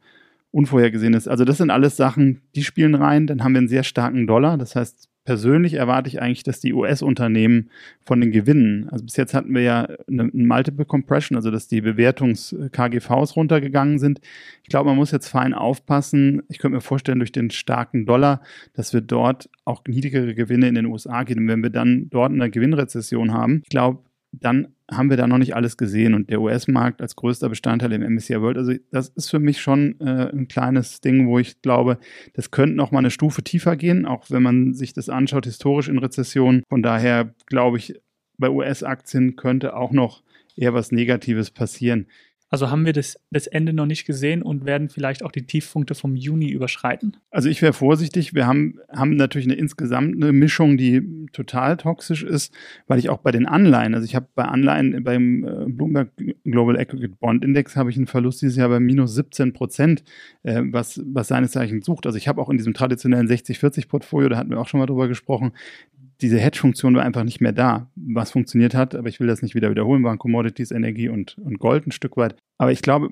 Unvorhergesehenes. 0.52 1.28
Also 1.28 1.44
das 1.44 1.58
sind 1.58 1.68
alles 1.68 1.98
Sachen, 1.98 2.40
die 2.54 2.64
spielen 2.64 2.94
rein. 2.94 3.26
Dann 3.26 3.44
haben 3.44 3.52
wir 3.52 3.58
einen 3.58 3.68
sehr 3.68 3.82
starken 3.82 4.26
Dollar. 4.26 4.56
Das 4.56 4.74
heißt, 4.74 5.10
persönlich 5.30 5.75
erwarte 5.75 6.08
ich 6.08 6.20
eigentlich, 6.20 6.42
dass 6.42 6.58
die 6.58 6.75
US-Unternehmen 6.75 7.70
von 8.00 8.20
den 8.20 8.32
Gewinnen, 8.32 8.88
also 8.88 9.04
bis 9.04 9.14
jetzt 9.14 9.32
hatten 9.32 9.54
wir 9.54 9.62
ja 9.62 9.88
eine, 10.08 10.22
eine 10.22 10.30
Multiple 10.32 10.84
Compression, 10.84 11.37
also 11.37 11.52
dass 11.52 11.68
die 11.68 11.80
Bewertungs-KGVs 11.82 13.37
runtergegangen 13.37 14.00
sind. 14.00 14.20
Ich 14.64 14.70
glaube, 14.70 14.88
man 14.88 14.96
muss 14.96 15.12
jetzt 15.12 15.28
fein 15.28 15.54
aufpassen. 15.54 16.42
Ich 16.49 16.58
könnte 16.58 16.75
mir 16.75 16.80
vorstellen, 16.80 17.20
durch 17.20 17.30
den 17.30 17.50
starken 17.50 18.06
Dollar, 18.06 18.42
dass 18.75 18.92
wir 18.92 19.02
dort 19.02 19.49
auch 19.64 19.84
niedrigere 19.87 20.34
Gewinne 20.34 20.66
in 20.66 20.75
den 20.75 20.87
USA 20.87 21.22
geben. 21.22 21.46
Wenn 21.46 21.62
wir 21.62 21.70
dann 21.70 22.10
dort 22.10 22.32
eine 22.32 22.50
Gewinnrezession 22.50 23.32
haben, 23.32 23.60
ich 23.62 23.68
glaube, 23.68 24.00
dann 24.32 24.68
haben 24.90 25.10
wir 25.10 25.16
da 25.16 25.26
noch 25.26 25.38
nicht 25.38 25.54
alles 25.54 25.76
gesehen. 25.76 26.14
Und 26.14 26.30
der 26.30 26.40
US-Markt 26.40 27.00
als 27.00 27.16
größter 27.16 27.49
Bestandteil 27.49 27.92
im 27.92 28.02
MSCI 28.02 28.40
World, 28.40 28.58
also 28.58 28.72
das 28.90 29.08
ist 29.08 29.30
für 29.30 29.38
mich 29.38 29.60
schon 29.60 29.99
äh, 30.00 30.30
ein 30.32 30.49
kleines 30.49 31.00
Ding, 31.00 31.28
wo 31.28 31.38
ich 31.38 31.62
glaube, 31.62 31.99
das 32.34 32.50
könnte 32.50 32.76
noch 32.76 32.90
mal 32.90 33.00
eine 33.00 33.10
Stufe 33.10 33.42
tiefer 33.42 33.76
gehen, 33.76 34.06
auch 34.06 34.26
wenn 34.30 34.42
man 34.42 34.75
sich 34.75 34.92
das 34.92 35.08
anschaut, 35.08 35.46
historisch 35.46 35.88
in 35.88 35.99
Rezessionen. 35.99 36.62
Von 36.68 36.82
daher 36.82 37.34
glaube 37.46 37.78
ich, 37.78 38.00
bei 38.38 38.50
US-Aktien 38.50 39.37
könnte 39.37 39.76
auch 39.76 39.92
noch 39.92 40.22
eher 40.56 40.75
was 40.75 40.92
Negatives 40.92 41.50
passieren. 41.50 42.06
Also 42.52 42.69
haben 42.69 42.85
wir 42.85 42.92
das, 42.92 43.16
das 43.30 43.47
Ende 43.47 43.73
noch 43.73 43.87
nicht 43.87 44.04
gesehen 44.04 44.42
und 44.42 44.64
werden 44.64 44.88
vielleicht 44.88 45.23
auch 45.23 45.30
die 45.30 45.47
Tiefpunkte 45.47 45.95
vom 45.95 46.16
Juni 46.16 46.49
überschreiten? 46.50 47.16
Also 47.30 47.49
ich 47.49 47.62
wäre 47.62 47.73
vorsichtig. 47.73 48.35
Wir 48.35 48.47
haben, 48.49 48.80
haben 48.90 49.14
natürlich 49.14 49.47
eine 49.47 49.54
insgesamt 49.54 50.16
eine 50.16 50.33
Mischung, 50.33 50.76
die 50.76 51.28
total 51.33 51.76
toxisch 51.76 52.25
ist, 52.25 52.52
weil 52.88 52.99
ich 52.99 53.09
auch 53.09 53.19
bei 53.19 53.30
den 53.30 53.47
Anleihen, 53.47 53.95
also 53.95 54.04
ich 54.04 54.16
habe 54.16 54.26
bei 54.35 54.45
Anleihen 54.45 55.04
beim 55.04 55.45
äh, 55.45 55.71
Bloomberg 55.71 56.11
Global 56.45 56.76
Aggregate 56.76 57.14
Bond 57.21 57.45
Index 57.45 57.76
habe 57.76 57.90
ich 57.90 57.97
einen 57.97 58.09
Verlust 58.09 58.42
dieses 58.42 58.57
Jahr 58.57 58.69
bei 58.69 58.80
minus 58.80 59.14
17 59.14 59.52
Prozent, 59.52 60.02
äh, 60.42 60.61
was, 60.64 61.00
was 61.07 61.28
seines 61.28 61.52
Zeichens 61.52 61.87
sucht. 61.87 62.07
Also 62.07 62.19
ich 62.19 62.26
habe 62.26 62.42
auch 62.42 62.50
in 62.50 62.57
diesem 62.57 62.75
traditionellen 62.75 63.28
60-40 63.28 63.87
Portfolio, 63.87 64.28
da 64.28 64.37
hatten 64.37 64.50
wir 64.50 64.59
auch 64.59 64.66
schon 64.66 64.80
mal 64.80 64.87
drüber 64.87 65.07
gesprochen, 65.07 65.52
diese 66.22 66.38
Hedge-Funktion 66.38 66.94
war 66.94 67.04
einfach 67.04 67.24
nicht 67.24 67.40
mehr 67.40 67.52
da. 67.52 67.90
Was 67.96 68.30
funktioniert 68.30 68.74
hat, 68.74 68.94
aber 68.94 69.08
ich 69.08 69.20
will 69.20 69.26
das 69.26 69.42
nicht 69.42 69.54
wieder 69.54 69.70
wiederholen, 69.70 70.04
waren 70.04 70.18
Commodities, 70.18 70.70
Energie 70.70 71.08
und, 71.08 71.38
und 71.38 71.58
Gold 71.58 71.86
ein 71.86 71.92
Stück 71.92 72.16
weit. 72.16 72.36
Aber 72.58 72.72
ich 72.72 72.82
glaube, 72.82 73.10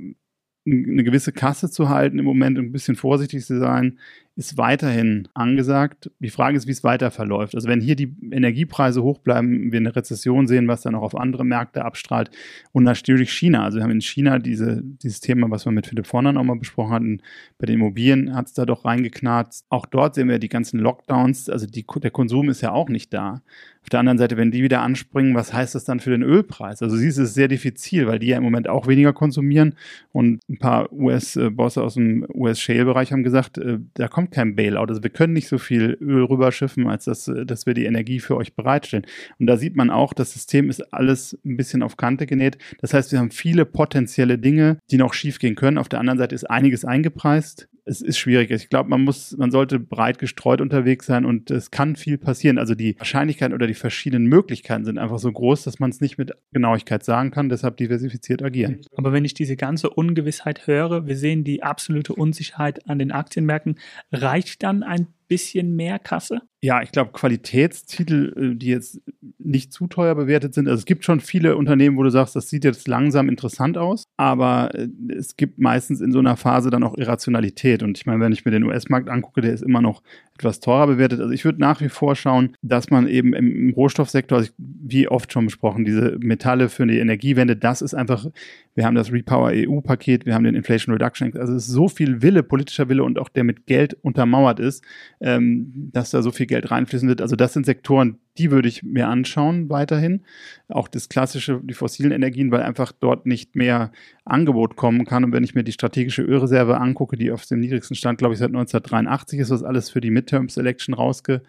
eine 0.66 1.04
gewisse 1.04 1.32
Kasse 1.32 1.70
zu 1.70 1.88
halten 1.88 2.18
im 2.18 2.24
Moment 2.24 2.58
und 2.58 2.66
ein 2.66 2.72
bisschen 2.72 2.96
vorsichtig 2.96 3.44
zu 3.44 3.58
sein, 3.58 3.98
ist 4.38 4.57
weiterhin 4.57 5.26
angesagt. 5.35 6.12
Die 6.21 6.30
Frage 6.30 6.57
ist, 6.57 6.68
wie 6.68 6.71
es 6.71 6.85
weiter 6.85 7.11
verläuft. 7.11 7.57
Also 7.57 7.66
wenn 7.66 7.80
hier 7.80 7.97
die 7.97 8.14
Energiepreise 8.30 9.02
hoch 9.02 9.18
bleiben, 9.18 9.73
wir 9.73 9.80
eine 9.80 9.97
Rezession 9.97 10.47
sehen, 10.47 10.68
was 10.68 10.83
dann 10.83 10.95
auch 10.95 11.02
auf 11.02 11.16
andere 11.16 11.45
Märkte 11.45 11.85
abstrahlt 11.85 12.30
und 12.71 12.85
natürlich 12.85 13.33
China. 13.33 13.64
Also 13.64 13.78
wir 13.78 13.83
haben 13.83 13.90
in 13.90 14.00
China 14.00 14.38
diese, 14.38 14.80
dieses 14.85 15.18
Thema, 15.18 15.50
was 15.50 15.64
wir 15.64 15.73
mit 15.73 15.88
Philipp 15.88 16.07
Vornan 16.07 16.37
auch 16.37 16.45
mal 16.45 16.57
besprochen 16.57 16.92
hatten, 16.92 17.23
bei 17.59 17.66
den 17.66 17.80
Immobilien 17.80 18.33
hat 18.37 18.47
es 18.47 18.52
da 18.52 18.64
doch 18.64 18.85
reingeknarzt. 18.85 19.66
Auch 19.71 19.87
dort 19.87 20.14
sehen 20.14 20.28
wir 20.28 20.38
die 20.38 20.49
ganzen 20.49 20.78
Lockdowns, 20.78 21.50
also 21.50 21.66
die, 21.66 21.85
der 21.97 22.12
Konsum 22.12 22.49
ist 22.49 22.61
ja 22.61 22.71
auch 22.71 22.88
nicht 22.88 23.12
da. 23.12 23.42
Auf 23.88 23.90
der 23.90 24.00
anderen 24.00 24.18
Seite, 24.18 24.37
wenn 24.37 24.50
die 24.50 24.62
wieder 24.62 24.83
anspringen, 24.83 25.35
was 25.35 25.54
heißt 25.54 25.75
das 25.75 25.85
dann 25.85 25.99
für 25.99 26.11
den 26.11 26.23
Ölpreis? 26.23 26.83
Also 26.83 26.97
siehst 26.97 27.16
du, 27.16 27.23
es 27.23 27.30
ist 27.30 27.35
sehr 27.35 27.49
diffizil, 27.49 28.07
weil 28.07 28.18
die 28.18 28.26
ja 28.26 28.37
im 28.37 28.42
Moment 28.42 28.68
auch 28.68 28.87
weniger 28.87 29.14
konsumieren 29.14 29.76
und 30.12 30.47
ein 30.50 30.59
paar 30.59 30.92
US-Bosse 30.92 31.83
aus 31.83 31.95
dem 31.95 32.26
US-Shale-Bereich 32.35 33.12
haben 33.12 33.23
gesagt, 33.23 33.57
äh, 33.57 33.78
da 33.95 34.09
kommt 34.09 34.27
kein 34.30 34.56
Bailout. 34.56 34.87
Also 34.88 35.02
wir 35.02 35.11
können 35.11 35.32
nicht 35.32 35.49
so 35.49 35.58
viel 35.58 35.97
Öl 36.00 36.25
rüberschiffen, 36.25 36.88
als 36.88 37.04
dass, 37.04 37.30
dass 37.44 37.66
wir 37.66 37.75
die 37.75 37.85
Energie 37.85 38.20
für 38.20 38.37
euch 38.37 38.54
bereitstellen. 38.54 39.06
Und 39.38 39.47
da 39.47 39.56
sieht 39.56 39.76
man 39.76 39.90
auch, 39.90 40.12
das 40.12 40.32
System 40.32 40.70
ist 40.70 40.92
alles 40.92 41.38
ein 41.44 41.56
bisschen 41.56 41.82
auf 41.82 41.97
Kante 41.97 42.26
genäht. 42.26 42.58
Das 42.80 42.94
heißt, 42.94 43.12
wir 43.12 43.18
haben 43.18 43.30
viele 43.30 43.64
potenzielle 43.64 44.38
Dinge, 44.38 44.78
die 44.90 44.99
noch 44.99 45.14
schiefgehen 45.14 45.54
können. 45.54 45.78
Auf 45.78 45.88
der 45.88 46.00
anderen 46.00 46.18
Seite 46.18 46.35
ist 46.35 46.44
einiges 46.44 46.85
eingepreist 46.85 47.68
es 47.88 48.02
ist 48.02 48.18
schwierig. 48.18 48.50
Ich 48.50 48.68
glaube, 48.68 48.90
man 48.90 49.02
muss, 49.02 49.37
man 49.37 49.50
sollte 49.50 49.78
breit 49.78 50.18
gestreut 50.18 50.61
unterwegs 50.61 51.07
sein 51.07 51.25
und 51.25 51.50
es 51.50 51.71
kann 51.71 51.97
viel 51.97 52.18
passieren. 52.18 52.59
Also 52.59 52.75
die 52.75 52.97
Wahrscheinlichkeiten 52.99 53.54
oder 53.54 53.66
die 53.66 53.75
verschiedenen 53.75 54.26
Möglichkeiten 54.26 54.85
sind 54.85 54.99
einfach 54.99 55.18
so 55.18 55.33
groß, 55.33 55.64
dass 55.64 55.78
man 55.78 55.90
es 55.90 56.00
nicht 56.00 56.18
mit 56.18 56.33
Genauigkeit 56.52 57.02
sagen 57.02 57.30
kann. 57.30 57.49
Deshalb 57.49 57.76
diversifiziert 57.78 58.42
agieren. 58.42 58.83
Aber 58.97 59.12
wenn 59.12 59.25
ich 59.25 59.35
diese 59.35 59.57
ganze 59.57 59.90
Ungewissheit 59.90 60.66
höre, 60.66 61.07
wir 61.07 61.16
sehen 61.16 61.45
die 61.45 61.62
absolute 61.62 62.14
Unsicherheit 62.14 62.88
an 62.88 62.99
den 62.99 63.11
Aktienmärkten, 63.11 63.78
reicht 64.12 64.62
dann 64.62 64.83
ein 64.83 65.09
bisschen 65.28 65.76
mehr 65.76 65.99
Kasse? 65.99 66.40
Ja, 66.61 66.82
ich 66.82 66.90
glaube, 66.90 67.12
Qualitätstitel, 67.12 68.35
äh, 68.37 68.56
die 68.56 68.66
jetzt 68.66 69.00
nicht 69.38 69.73
zu 69.73 69.87
teuer 69.87 70.16
bewertet 70.16 70.54
sind. 70.54 70.66
Also 70.66 70.80
es 70.80 70.87
gibt 70.87 71.04
schon 71.04 71.20
viele 71.20 71.56
Unternehmen, 71.56 71.97
wo 71.97 72.02
du 72.02 72.11
sagst, 72.11 72.35
das 72.35 72.49
sieht 72.49 72.64
jetzt 72.64 72.88
langsam 72.88 73.28
interessant 73.28 73.78
aus, 73.78 74.04
aber 74.16 74.75
äh, 74.75 74.88
es 75.16 75.37
gibt 75.37 75.61
meistens 75.61 76.00
in 76.00 76.11
so 76.11 76.18
einer 76.18 76.37
Phase 76.37 76.70
dann 76.70 76.82
auch 76.82 76.97
Irrationalität. 76.97 77.85
Und 77.85 77.97
ich 77.97 78.06
meine, 78.06 78.20
wenn 78.20 78.32
ich 78.32 78.44
mir 78.44 78.50
den 78.50 78.64
US-Markt 78.64 79.08
angucke, 79.08 79.40
der 79.40 79.52
ist 79.52 79.62
immer 79.62 79.80
noch 79.80 80.02
etwas 80.35 80.58
teurer 80.58 80.88
bewertet. 80.88 81.20
Also 81.20 81.32
ich 81.32 81.44
würde 81.44 81.61
nach 81.61 81.80
wie 81.80 81.88
vor 81.88 82.16
schauen, 82.16 82.56
dass 82.62 82.90
man 82.90 83.06
eben 83.06 83.35
im, 83.35 83.73
Rohstoffsektor, 83.73 84.38
also 84.38 84.50
wie 84.56 85.08
oft 85.08 85.32
schon 85.32 85.44
besprochen, 85.44 85.85
diese 85.85 86.16
Metalle 86.20 86.68
für 86.68 86.87
die 86.87 86.99
Energiewende, 86.99 87.54
das 87.54 87.82
ist 87.82 87.94
einfach, 87.94 88.26
wir 88.75 88.85
haben 88.85 88.94
das 88.94 89.12
Repower 89.12 89.52
EU-Paket, 89.54 90.26
wir 90.26 90.35
haben 90.35 90.44
den 90.44 90.54
Inflation 90.54 90.92
Reduction 90.92 91.28
Act, 91.28 91.37
also 91.37 91.54
es 91.54 91.68
ist 91.68 91.73
so 91.73 91.88
viel 91.88 92.23
Wille, 92.23 92.42
politischer 92.42 92.88
Wille 92.88 93.04
und 93.04 93.18
auch 93.18 93.28
der 93.28 93.44
mit 93.44 93.66
Geld 93.66 93.97
untermauert 94.02 94.58
ist, 94.61 94.85
ähm, 95.20 95.90
dass 95.92 96.10
da 96.10 96.22
so 96.22 96.30
viel 96.30 96.46
Geld 96.46 96.70
reinfließen 96.70 97.08
wird. 97.08 97.20
Also 97.20 97.37
das 97.37 97.52
sind 97.52 97.66
Sektoren, 97.66 98.18
die 98.37 98.50
würde 98.50 98.68
ich 98.68 98.82
mir 98.82 99.08
anschauen 99.08 99.68
weiterhin. 99.68 100.22
Auch 100.68 100.88
das 100.88 101.08
klassische, 101.08 101.60
die 101.62 101.75
fossilen 101.75 102.12
Energien, 102.12 102.50
weil 102.50 102.62
einfach 102.62 102.92
dort 102.92 103.26
nicht 103.26 103.56
mehr 103.56 103.90
Angebot 104.25 104.76
kommen 104.76 105.04
kann. 105.04 105.25
Und 105.25 105.32
wenn 105.32 105.44
ich 105.44 105.54
mir 105.54 105.64
die 105.64 105.72
strategische 105.72 106.22
Ölreserve 106.22 106.78
angucke, 106.78 107.16
die 107.16 107.32
auf 107.32 107.46
dem 107.46 107.60
niedrigsten 107.60 107.96
Stand, 107.96 108.18
glaube 108.18 108.34
ich, 108.34 108.38
seit 108.38 108.48
1983 108.48 109.40
ist, 109.40 109.50
was 109.50 109.62
alles 109.62 109.90
für 109.90 110.00
die 110.00 110.10
Midterm 110.10 110.48
Selection 110.48 110.94
rausge 110.94 111.42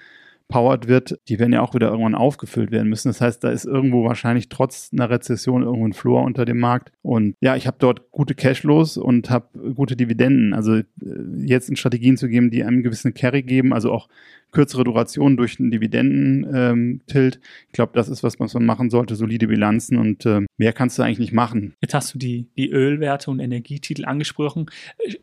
powert 0.50 0.88
wird, 0.88 1.20
die 1.30 1.40
werden 1.40 1.54
ja 1.54 1.62
auch 1.62 1.76
wieder 1.76 1.90
irgendwann 1.90 2.16
aufgefüllt 2.16 2.72
werden 2.72 2.90
müssen. 2.90 3.08
Das 3.08 3.22
heißt, 3.22 3.44
da 3.44 3.52
ist 3.52 3.66
irgendwo 3.66 4.04
wahrscheinlich 4.04 4.50
trotz 4.50 4.90
einer 4.92 5.10
Rezession 5.10 5.62
irgendwo 5.62 5.88
ein 5.88 5.94
Floor 5.94 6.24
unter 6.24 6.44
dem 6.44 6.60
Markt. 6.60 6.92
Und 7.04 7.36
ja, 7.40 7.56
ich 7.56 7.68
habe 7.68 7.78
dort 7.80 8.12
gute 8.12 8.34
Cashflows 8.34 8.98
und 8.98 9.30
habe 9.30 9.74
gute 9.76 9.96
Dividenden. 9.96 10.54
Also 10.54 10.78
äh, 10.78 10.84
jetzt 11.38 11.70
in 11.70 11.76
Strategien 11.76 12.18
zu 12.18 12.28
geben, 12.28 12.50
die 12.50 12.64
einem 12.64 12.82
gewissen 12.82 13.14
Carry 13.14 13.44
geben, 13.44 13.74
also 13.74 13.92
auch 13.92 14.10
kürzere 14.52 14.84
Duration 14.84 15.38
durch 15.38 15.60
einen 15.60 15.72
Dividenden-Tilt. 15.72 17.36
Ähm, 17.36 17.42
ich 17.68 17.74
glaube, 17.74 17.92
das 17.94 18.10
ist 18.10 18.24
was, 18.24 18.40
man 18.40 18.66
machen 18.66 18.90
sollte, 18.90 19.16
solide 19.16 19.48
Bilanzen 19.48 19.98
und 19.98 20.26
äh, 20.26 20.42
mehr 20.58 20.74
kannst 20.74 20.98
du 20.98 21.04
eigentlich 21.04 21.20
nicht 21.20 21.34
machen. 21.34 21.76
Jetzt 21.82 21.94
hast 21.94 22.14
du 22.14 22.18
die, 22.18 22.48
die 22.58 22.70
Ölwerte 22.70 23.32
und 23.32 23.40
Energietitel 23.40 24.06
angesprochen. 24.06 24.68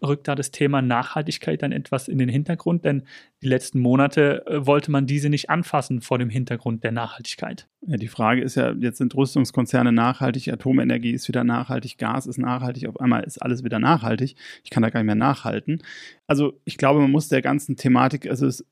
Rückt 0.03 0.29
da 0.29 0.35
das 0.35 0.51
Thema 0.51 0.83
Nachhaltigkeit 0.83 1.63
dann 1.63 1.73
etwas 1.73 2.09
in 2.09 2.19
den 2.19 2.29
Hintergrund? 2.29 2.85
Denn 2.85 3.03
die 3.43 3.49
letzten 3.49 3.81
Monate 3.81 4.47
äh, 4.47 4.67
wollte 4.67 4.91
man 4.91 5.07
diese 5.07 5.29
nicht 5.29 5.51
anfassen 5.51 6.01
vor 6.01 6.19
dem 6.19 6.31
Hintergrund 6.31 6.85
der 6.85 6.93
Nachhaltigkeit. 6.93 7.69
Ja, 7.87 7.97
die 7.97 8.09
Frage 8.09 8.43
ist 8.43 8.57
ja, 8.57 8.73
jetzt 8.73 8.99
sind 8.99 9.15
Rüstungskonzerne 9.15 9.93
nachhaltig, 9.93 10.49
Atomenergie 10.49 11.13
ist 11.13 11.29
wieder 11.29 11.45
nachhaltig, 11.45 11.99
Gas 11.99 12.27
ist 12.27 12.39
nachhaltig, 12.39 12.89
auf 12.89 12.99
einmal 12.99 13.23
ist 13.23 13.41
alles 13.41 13.63
wieder 13.63 13.79
nachhaltig. 13.79 14.35
Ich 14.65 14.71
kann 14.71 14.83
da 14.83 14.91
gar 14.91 15.01
nicht 15.01 15.07
mehr 15.07 15.15
nachhalten. 15.15 15.83
Also 16.27 16.59
ich 16.65 16.79
glaube, 16.79 17.01
man 17.01 17.13
muss 17.13 17.29
der 17.29 17.43
ganzen 17.43 17.77
Thematik, 17.77 18.29
also 18.29 18.47
das 18.47 18.65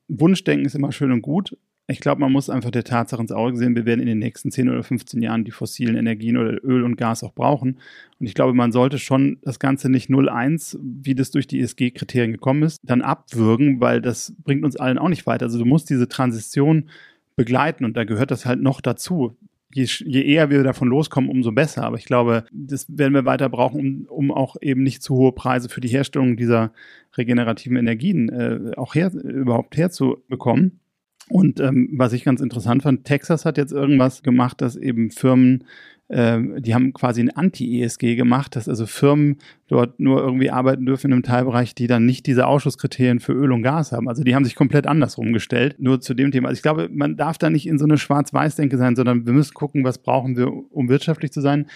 Wunschdenken 0.45 0.65
ist 0.67 0.75
immer 0.75 0.91
schön 0.91 1.11
und 1.11 1.23
gut. 1.23 1.57
Ich 1.87 1.99
glaube, 1.99 2.21
man 2.21 2.31
muss 2.31 2.51
einfach 2.51 2.69
der 2.69 2.83
Tatsache 2.83 3.21
ins 3.21 3.31
Auge 3.31 3.57
sehen, 3.57 3.75
wir 3.75 3.85
werden 3.85 4.01
in 4.01 4.07
den 4.07 4.19
nächsten 4.19 4.51
10 4.51 4.69
oder 4.69 4.83
15 4.83 5.21
Jahren 5.21 5.43
die 5.43 5.51
fossilen 5.51 5.95
Energien 5.95 6.37
oder 6.37 6.63
Öl 6.63 6.83
und 6.83 6.97
Gas 6.97 7.23
auch 7.23 7.33
brauchen. 7.33 7.79
Und 8.19 8.25
ich 8.27 8.35
glaube, 8.35 8.53
man 8.53 8.71
sollte 8.71 8.99
schon 8.99 9.37
das 9.41 9.57
Ganze 9.57 9.89
nicht 9.89 10.09
0,1, 10.09 10.77
wie 10.81 11.15
das 11.15 11.31
durch 11.31 11.47
die 11.47 11.59
ESG-Kriterien 11.61 12.31
gekommen 12.31 12.61
ist, 12.63 12.79
dann 12.83 13.01
abwürgen, 13.01 13.81
weil 13.81 14.01
das 14.01 14.35
bringt 14.43 14.63
uns 14.65 14.75
allen 14.75 14.99
auch 14.99 15.09
nicht 15.09 15.25
weiter. 15.25 15.45
Also 15.45 15.57
du 15.57 15.65
musst 15.65 15.89
diese 15.89 16.07
Transition 16.07 16.89
begleiten 17.35 17.85
und 17.85 17.97
da 17.97 18.03
gehört 18.03 18.29
das 18.29 18.45
halt 18.45 18.61
noch 18.61 18.81
dazu. 18.81 19.35
Je, 19.75 19.83
je, 20.05 20.21
eher 20.21 20.49
wir 20.49 20.63
davon 20.63 20.87
loskommen, 20.87 21.29
umso 21.29 21.51
besser. 21.51 21.83
Aber 21.83 21.97
ich 21.97 22.05
glaube, 22.05 22.45
das 22.53 22.85
werden 22.87 23.13
wir 23.13 23.25
weiter 23.25 23.49
brauchen, 23.49 24.05
um, 24.07 24.29
um 24.29 24.31
auch 24.31 24.55
eben 24.61 24.83
nicht 24.83 25.03
zu 25.03 25.15
hohe 25.15 25.33
Preise 25.33 25.67
für 25.67 25.81
die 25.81 25.89
Herstellung 25.89 26.37
dieser 26.37 26.71
regenerativen 27.17 27.75
Energien 27.75 28.29
äh, 28.29 28.71
auch 28.77 28.95
her, 28.95 29.11
überhaupt 29.13 29.75
herzubekommen. 29.75 30.79
Und 31.27 31.59
ähm, 31.59 31.89
was 31.97 32.13
ich 32.13 32.23
ganz 32.23 32.39
interessant 32.39 32.83
fand, 32.83 33.03
Texas 33.03 33.43
hat 33.43 33.57
jetzt 33.57 33.73
irgendwas 33.73 34.23
gemacht, 34.23 34.61
dass 34.61 34.77
eben 34.77 35.11
Firmen 35.11 35.65
ähm, 36.07 36.61
die 36.61 36.75
haben 36.75 36.93
quasi 36.93 37.21
ein 37.21 37.31
Anti-ESG 37.31 38.15
gemacht, 38.15 38.55
dass 38.55 38.69
also 38.69 38.85
Firmen 38.85 39.37
dort 39.67 39.99
nur 39.99 40.21
irgendwie 40.21 40.51
arbeiten 40.51 40.85
dürfen 40.85 41.07
in 41.07 41.13
einem 41.13 41.23
Teilbereich, 41.23 41.73
die 41.73 41.87
dann 41.87 42.05
nicht 42.05 42.27
diese 42.27 42.45
Ausschusskriterien 42.45 43.19
für 43.19 43.33
Öl 43.33 43.51
und 43.51 43.63
Gas 43.63 43.91
haben. 43.91 44.07
Also 44.07 44.23
die 44.23 44.35
haben 44.35 44.45
sich 44.45 44.55
komplett 44.55 44.85
andersrum 44.85 45.33
gestellt, 45.33 45.77
nur 45.79 46.01
zu 46.01 46.13
dem 46.13 46.31
Thema. 46.31 46.49
Also 46.49 46.59
ich 46.59 46.63
glaube, 46.63 46.89
man 46.91 47.17
darf 47.17 47.39
da 47.39 47.49
nicht 47.49 47.67
in 47.67 47.79
so 47.79 47.85
eine 47.85 47.97
Schwarz-Weiß-Denke 47.97 48.77
sein, 48.77 48.95
sondern 48.95 49.25
wir 49.25 49.33
müssen 49.33 49.55
gucken, 49.55 49.83
was 49.83 49.97
brauchen 49.97 50.37
wir, 50.37 50.51
um 50.71 50.89
wirtschaftlich 50.89 51.31
zu 51.31 51.41
sein, 51.41 51.67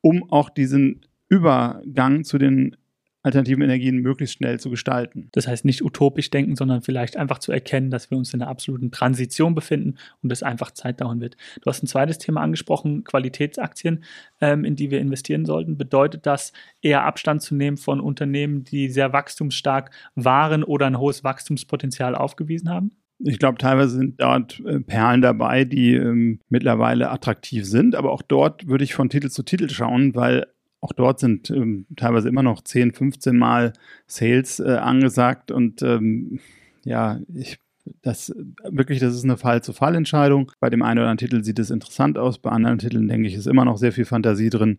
um 0.00 0.28
auch 0.30 0.50
diesen 0.50 1.02
Übergang 1.28 2.24
zu 2.24 2.38
den 2.38 2.76
alternativen 3.22 3.62
Energien 3.62 3.98
möglichst 3.98 4.36
schnell 4.36 4.60
zu 4.60 4.70
gestalten. 4.70 5.28
Das 5.32 5.48
heißt 5.48 5.64
nicht 5.64 5.82
utopisch 5.82 6.30
denken, 6.30 6.54
sondern 6.54 6.82
vielleicht 6.82 7.16
einfach 7.16 7.38
zu 7.38 7.50
erkennen, 7.50 7.90
dass 7.90 8.10
wir 8.10 8.18
uns 8.18 8.32
in 8.32 8.40
einer 8.40 8.50
absoluten 8.50 8.90
Transition 8.90 9.54
befinden 9.54 9.98
und 10.22 10.30
es 10.30 10.42
einfach 10.42 10.70
Zeit 10.70 11.00
dauern 11.00 11.20
wird. 11.20 11.36
Du 11.60 11.68
hast 11.68 11.82
ein 11.82 11.88
zweites 11.88 12.18
Thema 12.18 12.42
angesprochen, 12.42 13.04
Qualitätsaktien, 13.04 14.04
ähm, 14.40 14.64
in 14.64 14.76
die 14.76 14.90
wir 14.90 15.00
investieren 15.00 15.44
sollten. 15.44 15.76
Bedeutet 15.76 16.26
das 16.26 16.52
eher 16.80 17.04
Abstand 17.04 17.42
zu 17.42 17.54
nehmen 17.54 17.76
von 17.76 18.00
Unternehmen, 18.00 18.64
die 18.64 18.88
sehr 18.88 19.12
wachstumsstark 19.12 19.90
waren 20.14 20.62
oder 20.62 20.86
ein 20.86 20.98
hohes 20.98 21.24
Wachstumspotenzial 21.24 22.14
aufgewiesen 22.14 22.70
haben? 22.70 22.92
Ich 23.20 23.40
glaube, 23.40 23.58
teilweise 23.58 23.96
sind 23.96 24.20
dort 24.20 24.60
äh, 24.60 24.78
Perlen 24.78 25.22
dabei, 25.22 25.64
die 25.64 25.94
ähm, 25.94 26.38
mittlerweile 26.48 27.10
attraktiv 27.10 27.64
sind, 27.64 27.96
aber 27.96 28.12
auch 28.12 28.22
dort 28.22 28.68
würde 28.68 28.84
ich 28.84 28.94
von 28.94 29.08
Titel 29.08 29.28
zu 29.28 29.42
Titel 29.42 29.68
schauen, 29.68 30.14
weil 30.14 30.46
auch 30.80 30.92
dort 30.92 31.20
sind 31.20 31.50
ähm, 31.50 31.86
teilweise 31.96 32.28
immer 32.28 32.42
noch 32.42 32.62
10, 32.62 32.92
15 32.92 33.36
Mal 33.36 33.72
Sales 34.06 34.60
äh, 34.60 34.76
angesagt 34.76 35.50
und 35.50 35.82
ähm, 35.82 36.40
ja, 36.84 37.20
ich 37.34 37.58
das 38.02 38.34
wirklich, 38.62 39.00
das 39.00 39.14
ist 39.14 39.24
eine 39.24 39.36
Fall-zu-Fall-Entscheidung. 39.36 40.52
Bei 40.60 40.70
dem 40.70 40.82
einen 40.82 40.98
oder 40.98 41.08
anderen 41.08 41.30
Titel 41.30 41.44
sieht 41.44 41.58
es 41.58 41.70
interessant 41.70 42.18
aus, 42.18 42.38
bei 42.38 42.50
anderen 42.50 42.78
Titeln 42.78 43.08
denke 43.08 43.28
ich, 43.28 43.34
ist 43.34 43.46
immer 43.46 43.64
noch 43.64 43.78
sehr 43.78 43.92
viel 43.92 44.04
Fantasie 44.04 44.50
drin. 44.50 44.78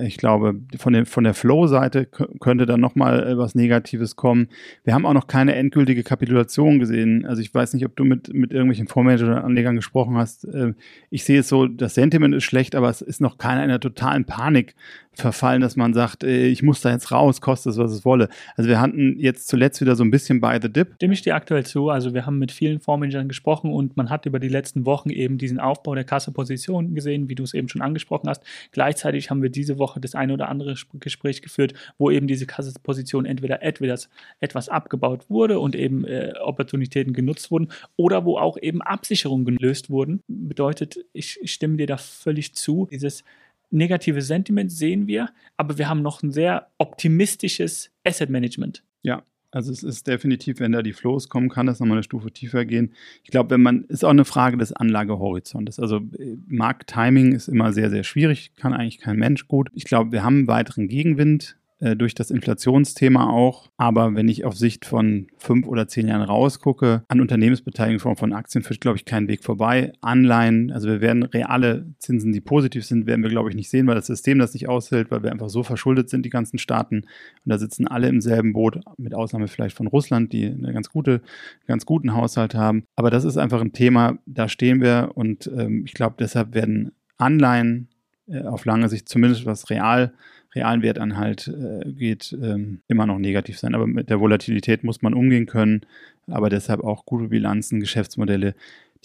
Ich 0.00 0.16
glaube, 0.16 0.54
von, 0.78 0.94
dem, 0.94 1.04
von 1.04 1.24
der 1.24 1.34
Flow-Seite 1.34 2.06
könnte 2.40 2.64
dann 2.64 2.80
nochmal 2.80 3.36
was 3.36 3.54
Negatives 3.54 4.16
kommen. 4.16 4.48
Wir 4.82 4.94
haben 4.94 5.04
auch 5.04 5.12
noch 5.12 5.26
keine 5.26 5.54
endgültige 5.54 6.02
Kapitulation 6.02 6.78
gesehen. 6.78 7.26
Also 7.26 7.42
ich 7.42 7.52
weiß 7.52 7.74
nicht, 7.74 7.84
ob 7.84 7.94
du 7.94 8.04
mit, 8.04 8.32
mit 8.32 8.52
irgendwelchen 8.52 8.88
Fondsmanager-Anlegern 8.88 9.76
gesprochen 9.76 10.16
hast. 10.16 10.44
Äh, 10.44 10.72
ich 11.10 11.24
sehe 11.24 11.40
es 11.40 11.48
so, 11.48 11.66
das 11.66 11.94
Sentiment 11.94 12.34
ist 12.34 12.44
schlecht, 12.44 12.74
aber 12.74 12.88
es 12.88 13.02
ist 13.02 13.20
noch 13.20 13.36
keiner 13.36 13.62
in 13.62 13.70
einer 13.70 13.80
totalen 13.80 14.24
Panik 14.24 14.74
verfallen, 15.16 15.60
dass 15.60 15.76
man 15.76 15.94
sagt, 15.94 16.24
äh, 16.24 16.46
ich 16.46 16.62
muss 16.62 16.80
da 16.80 16.90
jetzt 16.90 17.12
raus, 17.12 17.40
kostet 17.40 17.72
es, 17.72 17.78
was 17.78 17.92
es 17.92 18.04
wolle. 18.04 18.28
Also 18.56 18.68
wir 18.68 18.80
hatten 18.80 19.16
jetzt 19.18 19.48
zuletzt 19.48 19.80
wieder 19.80 19.96
so 19.96 20.04
ein 20.04 20.10
bisschen 20.10 20.40
bei 20.40 20.60
The 20.60 20.72
Dip. 20.72 20.98
Dem 20.98 21.12
ich 21.12 21.22
dir 21.22 21.34
aktuell 21.34 21.64
zu. 21.64 21.90
Also 21.90 22.14
wir 22.14 22.26
haben 22.26 22.38
mit 22.38 22.52
vielen 22.52 22.80
Fondsmanagern 22.80 23.28
gesprochen 23.28 23.72
und 23.72 23.96
man 23.96 24.10
hat 24.10 24.26
über 24.26 24.38
die 24.38 24.48
letzten 24.48 24.86
Wochen 24.86 25.10
eben 25.10 25.38
diesen 25.38 25.60
Aufbau 25.60 25.94
der 25.94 26.04
Kasseposition 26.04 26.94
gesehen, 26.94 27.28
wie 27.28 27.34
du 27.34 27.42
es 27.42 27.54
eben 27.54 27.68
schon 27.68 27.82
angesprochen 27.82 28.28
hast. 28.28 28.42
Gleichzeitig 28.72 29.30
haben 29.30 29.42
wir 29.42 29.50
diese 29.50 29.73
diese 29.74 29.78
Woche 29.78 30.00
das 30.00 30.14
eine 30.14 30.32
oder 30.32 30.48
andere 30.48 30.74
Gespräch 31.00 31.42
geführt, 31.42 31.74
wo 31.98 32.10
eben 32.10 32.26
diese 32.26 32.46
Kasseposition 32.46 33.26
entweder 33.26 33.62
etwas, 33.62 34.08
etwas 34.40 34.68
abgebaut 34.68 35.28
wurde 35.28 35.58
und 35.58 35.74
eben 35.74 36.04
äh, 36.04 36.32
Opportunitäten 36.40 37.12
genutzt 37.12 37.50
wurden 37.50 37.68
oder 37.96 38.24
wo 38.24 38.38
auch 38.38 38.56
eben 38.60 38.82
Absicherungen 38.82 39.44
gelöst 39.44 39.90
wurden. 39.90 40.20
Bedeutet, 40.28 41.04
ich 41.12 41.40
stimme 41.44 41.76
dir 41.76 41.86
da 41.86 41.96
völlig 41.96 42.54
zu. 42.54 42.88
Dieses 42.90 43.24
negative 43.70 44.22
Sentiment 44.22 44.70
sehen 44.70 45.06
wir, 45.06 45.30
aber 45.56 45.78
wir 45.78 45.88
haben 45.88 46.02
noch 46.02 46.22
ein 46.22 46.30
sehr 46.30 46.68
optimistisches 46.78 47.90
Asset 48.04 48.30
Management. 48.30 48.82
Ja, 49.02 49.22
also 49.54 49.70
es 49.70 49.84
ist 49.84 50.08
definitiv, 50.08 50.58
wenn 50.58 50.72
da 50.72 50.82
die 50.82 50.92
Flows 50.92 51.28
kommen, 51.28 51.48
kann 51.48 51.66
das 51.66 51.78
nochmal 51.78 51.98
eine 51.98 52.02
Stufe 52.02 52.30
tiefer 52.32 52.64
gehen. 52.64 52.92
Ich 53.22 53.30
glaube, 53.30 53.50
wenn 53.50 53.62
man, 53.62 53.84
ist 53.84 54.04
auch 54.04 54.10
eine 54.10 54.24
Frage 54.24 54.56
des 54.56 54.72
Anlagehorizontes. 54.72 55.78
Also 55.78 55.98
äh, 56.18 56.36
Markttiming 56.48 57.32
ist 57.32 57.48
immer 57.48 57.72
sehr, 57.72 57.88
sehr 57.88 58.02
schwierig, 58.02 58.52
kann 58.56 58.72
eigentlich 58.72 58.98
kein 58.98 59.16
Mensch 59.16 59.46
gut. 59.46 59.70
Ich 59.72 59.84
glaube, 59.84 60.10
wir 60.10 60.24
haben 60.24 60.48
weiteren 60.48 60.88
Gegenwind 60.88 61.56
äh, 61.80 61.96
durch 61.96 62.14
das 62.14 62.30
Inflationsthema 62.30 63.28
auch. 63.28 63.70
Aber 63.76 64.14
wenn 64.14 64.28
ich 64.28 64.44
auf 64.44 64.56
Sicht 64.56 64.84
von 64.84 65.26
fünf 65.36 65.66
oder 65.66 65.88
zehn 65.88 66.06
Jahren 66.06 66.22
rausgucke, 66.22 67.02
an 67.08 67.20
Unternehmensbeteiligung 67.20 68.00
von, 68.00 68.16
von 68.16 68.32
Aktien 68.32 68.62
führt, 68.62 68.80
glaube 68.80 68.96
ich, 68.96 69.04
kein 69.04 69.26
Weg 69.28 69.42
vorbei. 69.42 69.92
Anleihen, 70.00 70.70
also 70.70 70.88
wir 70.88 71.00
werden 71.00 71.24
reale 71.24 71.86
Zinsen, 71.98 72.32
die 72.32 72.40
positiv 72.40 72.84
sind, 72.84 73.06
werden 73.06 73.22
wir, 73.22 73.30
glaube 73.30 73.50
ich, 73.50 73.56
nicht 73.56 73.70
sehen, 73.70 73.86
weil 73.86 73.96
das 73.96 74.06
System 74.06 74.38
das 74.38 74.54
nicht 74.54 74.68
aushält, 74.68 75.10
weil 75.10 75.22
wir 75.22 75.32
einfach 75.32 75.48
so 75.48 75.62
verschuldet 75.62 76.08
sind, 76.08 76.24
die 76.24 76.30
ganzen 76.30 76.58
Staaten. 76.58 76.98
Und 76.98 77.06
da 77.44 77.58
sitzen 77.58 77.88
alle 77.88 78.08
im 78.08 78.20
selben 78.20 78.52
Boot, 78.52 78.80
mit 78.96 79.14
Ausnahme 79.14 79.48
vielleicht 79.48 79.76
von 79.76 79.88
Russland, 79.88 80.32
die 80.32 80.46
einen 80.46 80.72
ganz, 80.72 80.90
gute, 80.90 81.22
ganz 81.66 81.86
guten 81.86 82.14
Haushalt 82.14 82.54
haben. 82.54 82.84
Aber 82.94 83.10
das 83.10 83.24
ist 83.24 83.36
einfach 83.36 83.60
ein 83.60 83.72
Thema, 83.72 84.18
da 84.26 84.48
stehen 84.48 84.80
wir 84.80 85.10
und 85.14 85.50
ähm, 85.56 85.82
ich 85.84 85.94
glaube, 85.94 86.16
deshalb 86.18 86.54
werden 86.54 86.92
Anleihen 87.18 87.88
äh, 88.26 88.42
auf 88.42 88.64
lange 88.64 88.88
Sicht, 88.88 89.08
zumindest 89.08 89.44
was 89.44 89.70
real 89.70 90.14
realen 90.54 90.82
Wertanhalt 90.82 91.48
äh, 91.48 91.90
geht, 91.92 92.36
ähm, 92.40 92.80
immer 92.88 93.06
noch 93.06 93.18
negativ 93.18 93.58
sein. 93.58 93.74
Aber 93.74 93.86
mit 93.86 94.10
der 94.10 94.20
Volatilität 94.20 94.84
muss 94.84 95.02
man 95.02 95.14
umgehen 95.14 95.46
können. 95.46 95.82
Aber 96.26 96.48
deshalb 96.50 96.82
auch 96.82 97.04
gute 97.06 97.28
Bilanzen, 97.28 97.80
Geschäftsmodelle, 97.80 98.54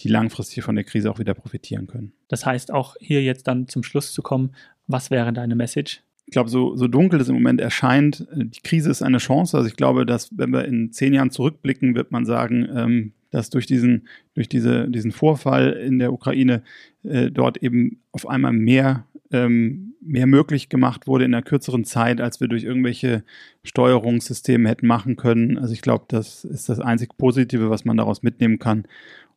die 0.00 0.08
langfristig 0.08 0.64
von 0.64 0.74
der 0.74 0.84
Krise 0.84 1.10
auch 1.10 1.18
wieder 1.18 1.34
profitieren 1.34 1.86
können. 1.86 2.12
Das 2.28 2.46
heißt, 2.46 2.72
auch 2.72 2.96
hier 3.00 3.22
jetzt 3.22 3.46
dann 3.48 3.68
zum 3.68 3.82
Schluss 3.82 4.12
zu 4.12 4.22
kommen, 4.22 4.52
was 4.86 5.10
wäre 5.10 5.32
deine 5.32 5.54
Message? 5.54 6.02
Ich 6.26 6.32
glaube, 6.32 6.48
so, 6.48 6.76
so 6.76 6.86
dunkel 6.86 7.20
es 7.20 7.28
im 7.28 7.34
Moment 7.34 7.60
erscheint, 7.60 8.26
äh, 8.32 8.44
die 8.44 8.60
Krise 8.62 8.90
ist 8.90 9.02
eine 9.02 9.18
Chance. 9.18 9.56
Also 9.56 9.68
ich 9.68 9.76
glaube, 9.76 10.06
dass 10.06 10.36
wenn 10.36 10.50
wir 10.50 10.64
in 10.64 10.92
zehn 10.92 11.12
Jahren 11.12 11.30
zurückblicken, 11.30 11.94
wird 11.94 12.12
man 12.12 12.24
sagen, 12.24 12.68
ähm, 12.74 13.12
dass 13.30 13.50
durch 13.50 13.66
diesen, 13.66 14.08
durch 14.34 14.48
diese, 14.48 14.88
diesen 14.88 15.12
Vorfall 15.12 15.72
in 15.72 15.98
der 15.98 16.12
Ukraine 16.12 16.62
äh, 17.02 17.30
dort 17.30 17.58
eben 17.58 18.00
auf 18.12 18.28
einmal 18.28 18.52
mehr 18.52 19.06
ähm, 19.32 19.94
mehr 20.00 20.26
möglich 20.26 20.68
gemacht 20.68 21.06
wurde 21.06 21.24
in 21.24 21.34
einer 21.34 21.42
kürzeren 21.42 21.84
Zeit, 21.84 22.20
als 22.20 22.40
wir 22.40 22.48
durch 22.48 22.64
irgendwelche 22.64 23.24
Steuerungssysteme 23.62 24.68
hätten 24.68 24.86
machen 24.86 25.16
können. 25.16 25.58
Also 25.58 25.72
ich 25.72 25.82
glaube, 25.82 26.06
das 26.08 26.44
ist 26.44 26.68
das 26.68 26.80
einzig 26.80 27.16
Positive, 27.16 27.70
was 27.70 27.84
man 27.84 27.96
daraus 27.96 28.22
mitnehmen 28.22 28.58
kann. 28.58 28.84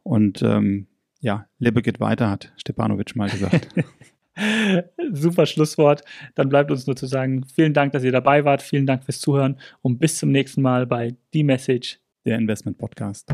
Und 0.04 0.42
ähm, 0.42 0.88
ja, 1.20 1.48
Lebe 1.60 1.82
geht 1.82 2.00
weiter, 2.00 2.30
hat 2.30 2.54
Stepanovic 2.58 3.16
mal 3.16 3.30
gesagt. 3.30 3.68
Super 5.12 5.46
Schlusswort. 5.46 6.04
Dann 6.36 6.50
bleibt 6.50 6.72
uns 6.72 6.88
nur 6.88 6.96
zu 6.96 7.06
sagen, 7.06 7.46
vielen 7.46 7.74
Dank, 7.74 7.94
dass 7.94 8.04
ihr 8.04 8.12
dabei 8.12 8.46
wart. 8.46 8.62
Vielen 8.62 8.86
Dank 8.86 9.04
fürs 9.04 9.20
Zuhören 9.20 9.58
und 9.82 10.00
bis 10.00 10.18
zum 10.18 10.32
nächsten 10.32 10.62
Mal 10.62 10.88
bei 10.88 11.16
The 11.34 11.44
Message, 11.44 12.00
der 12.26 12.38
Investment 12.38 12.78
Podcast. 12.78 13.34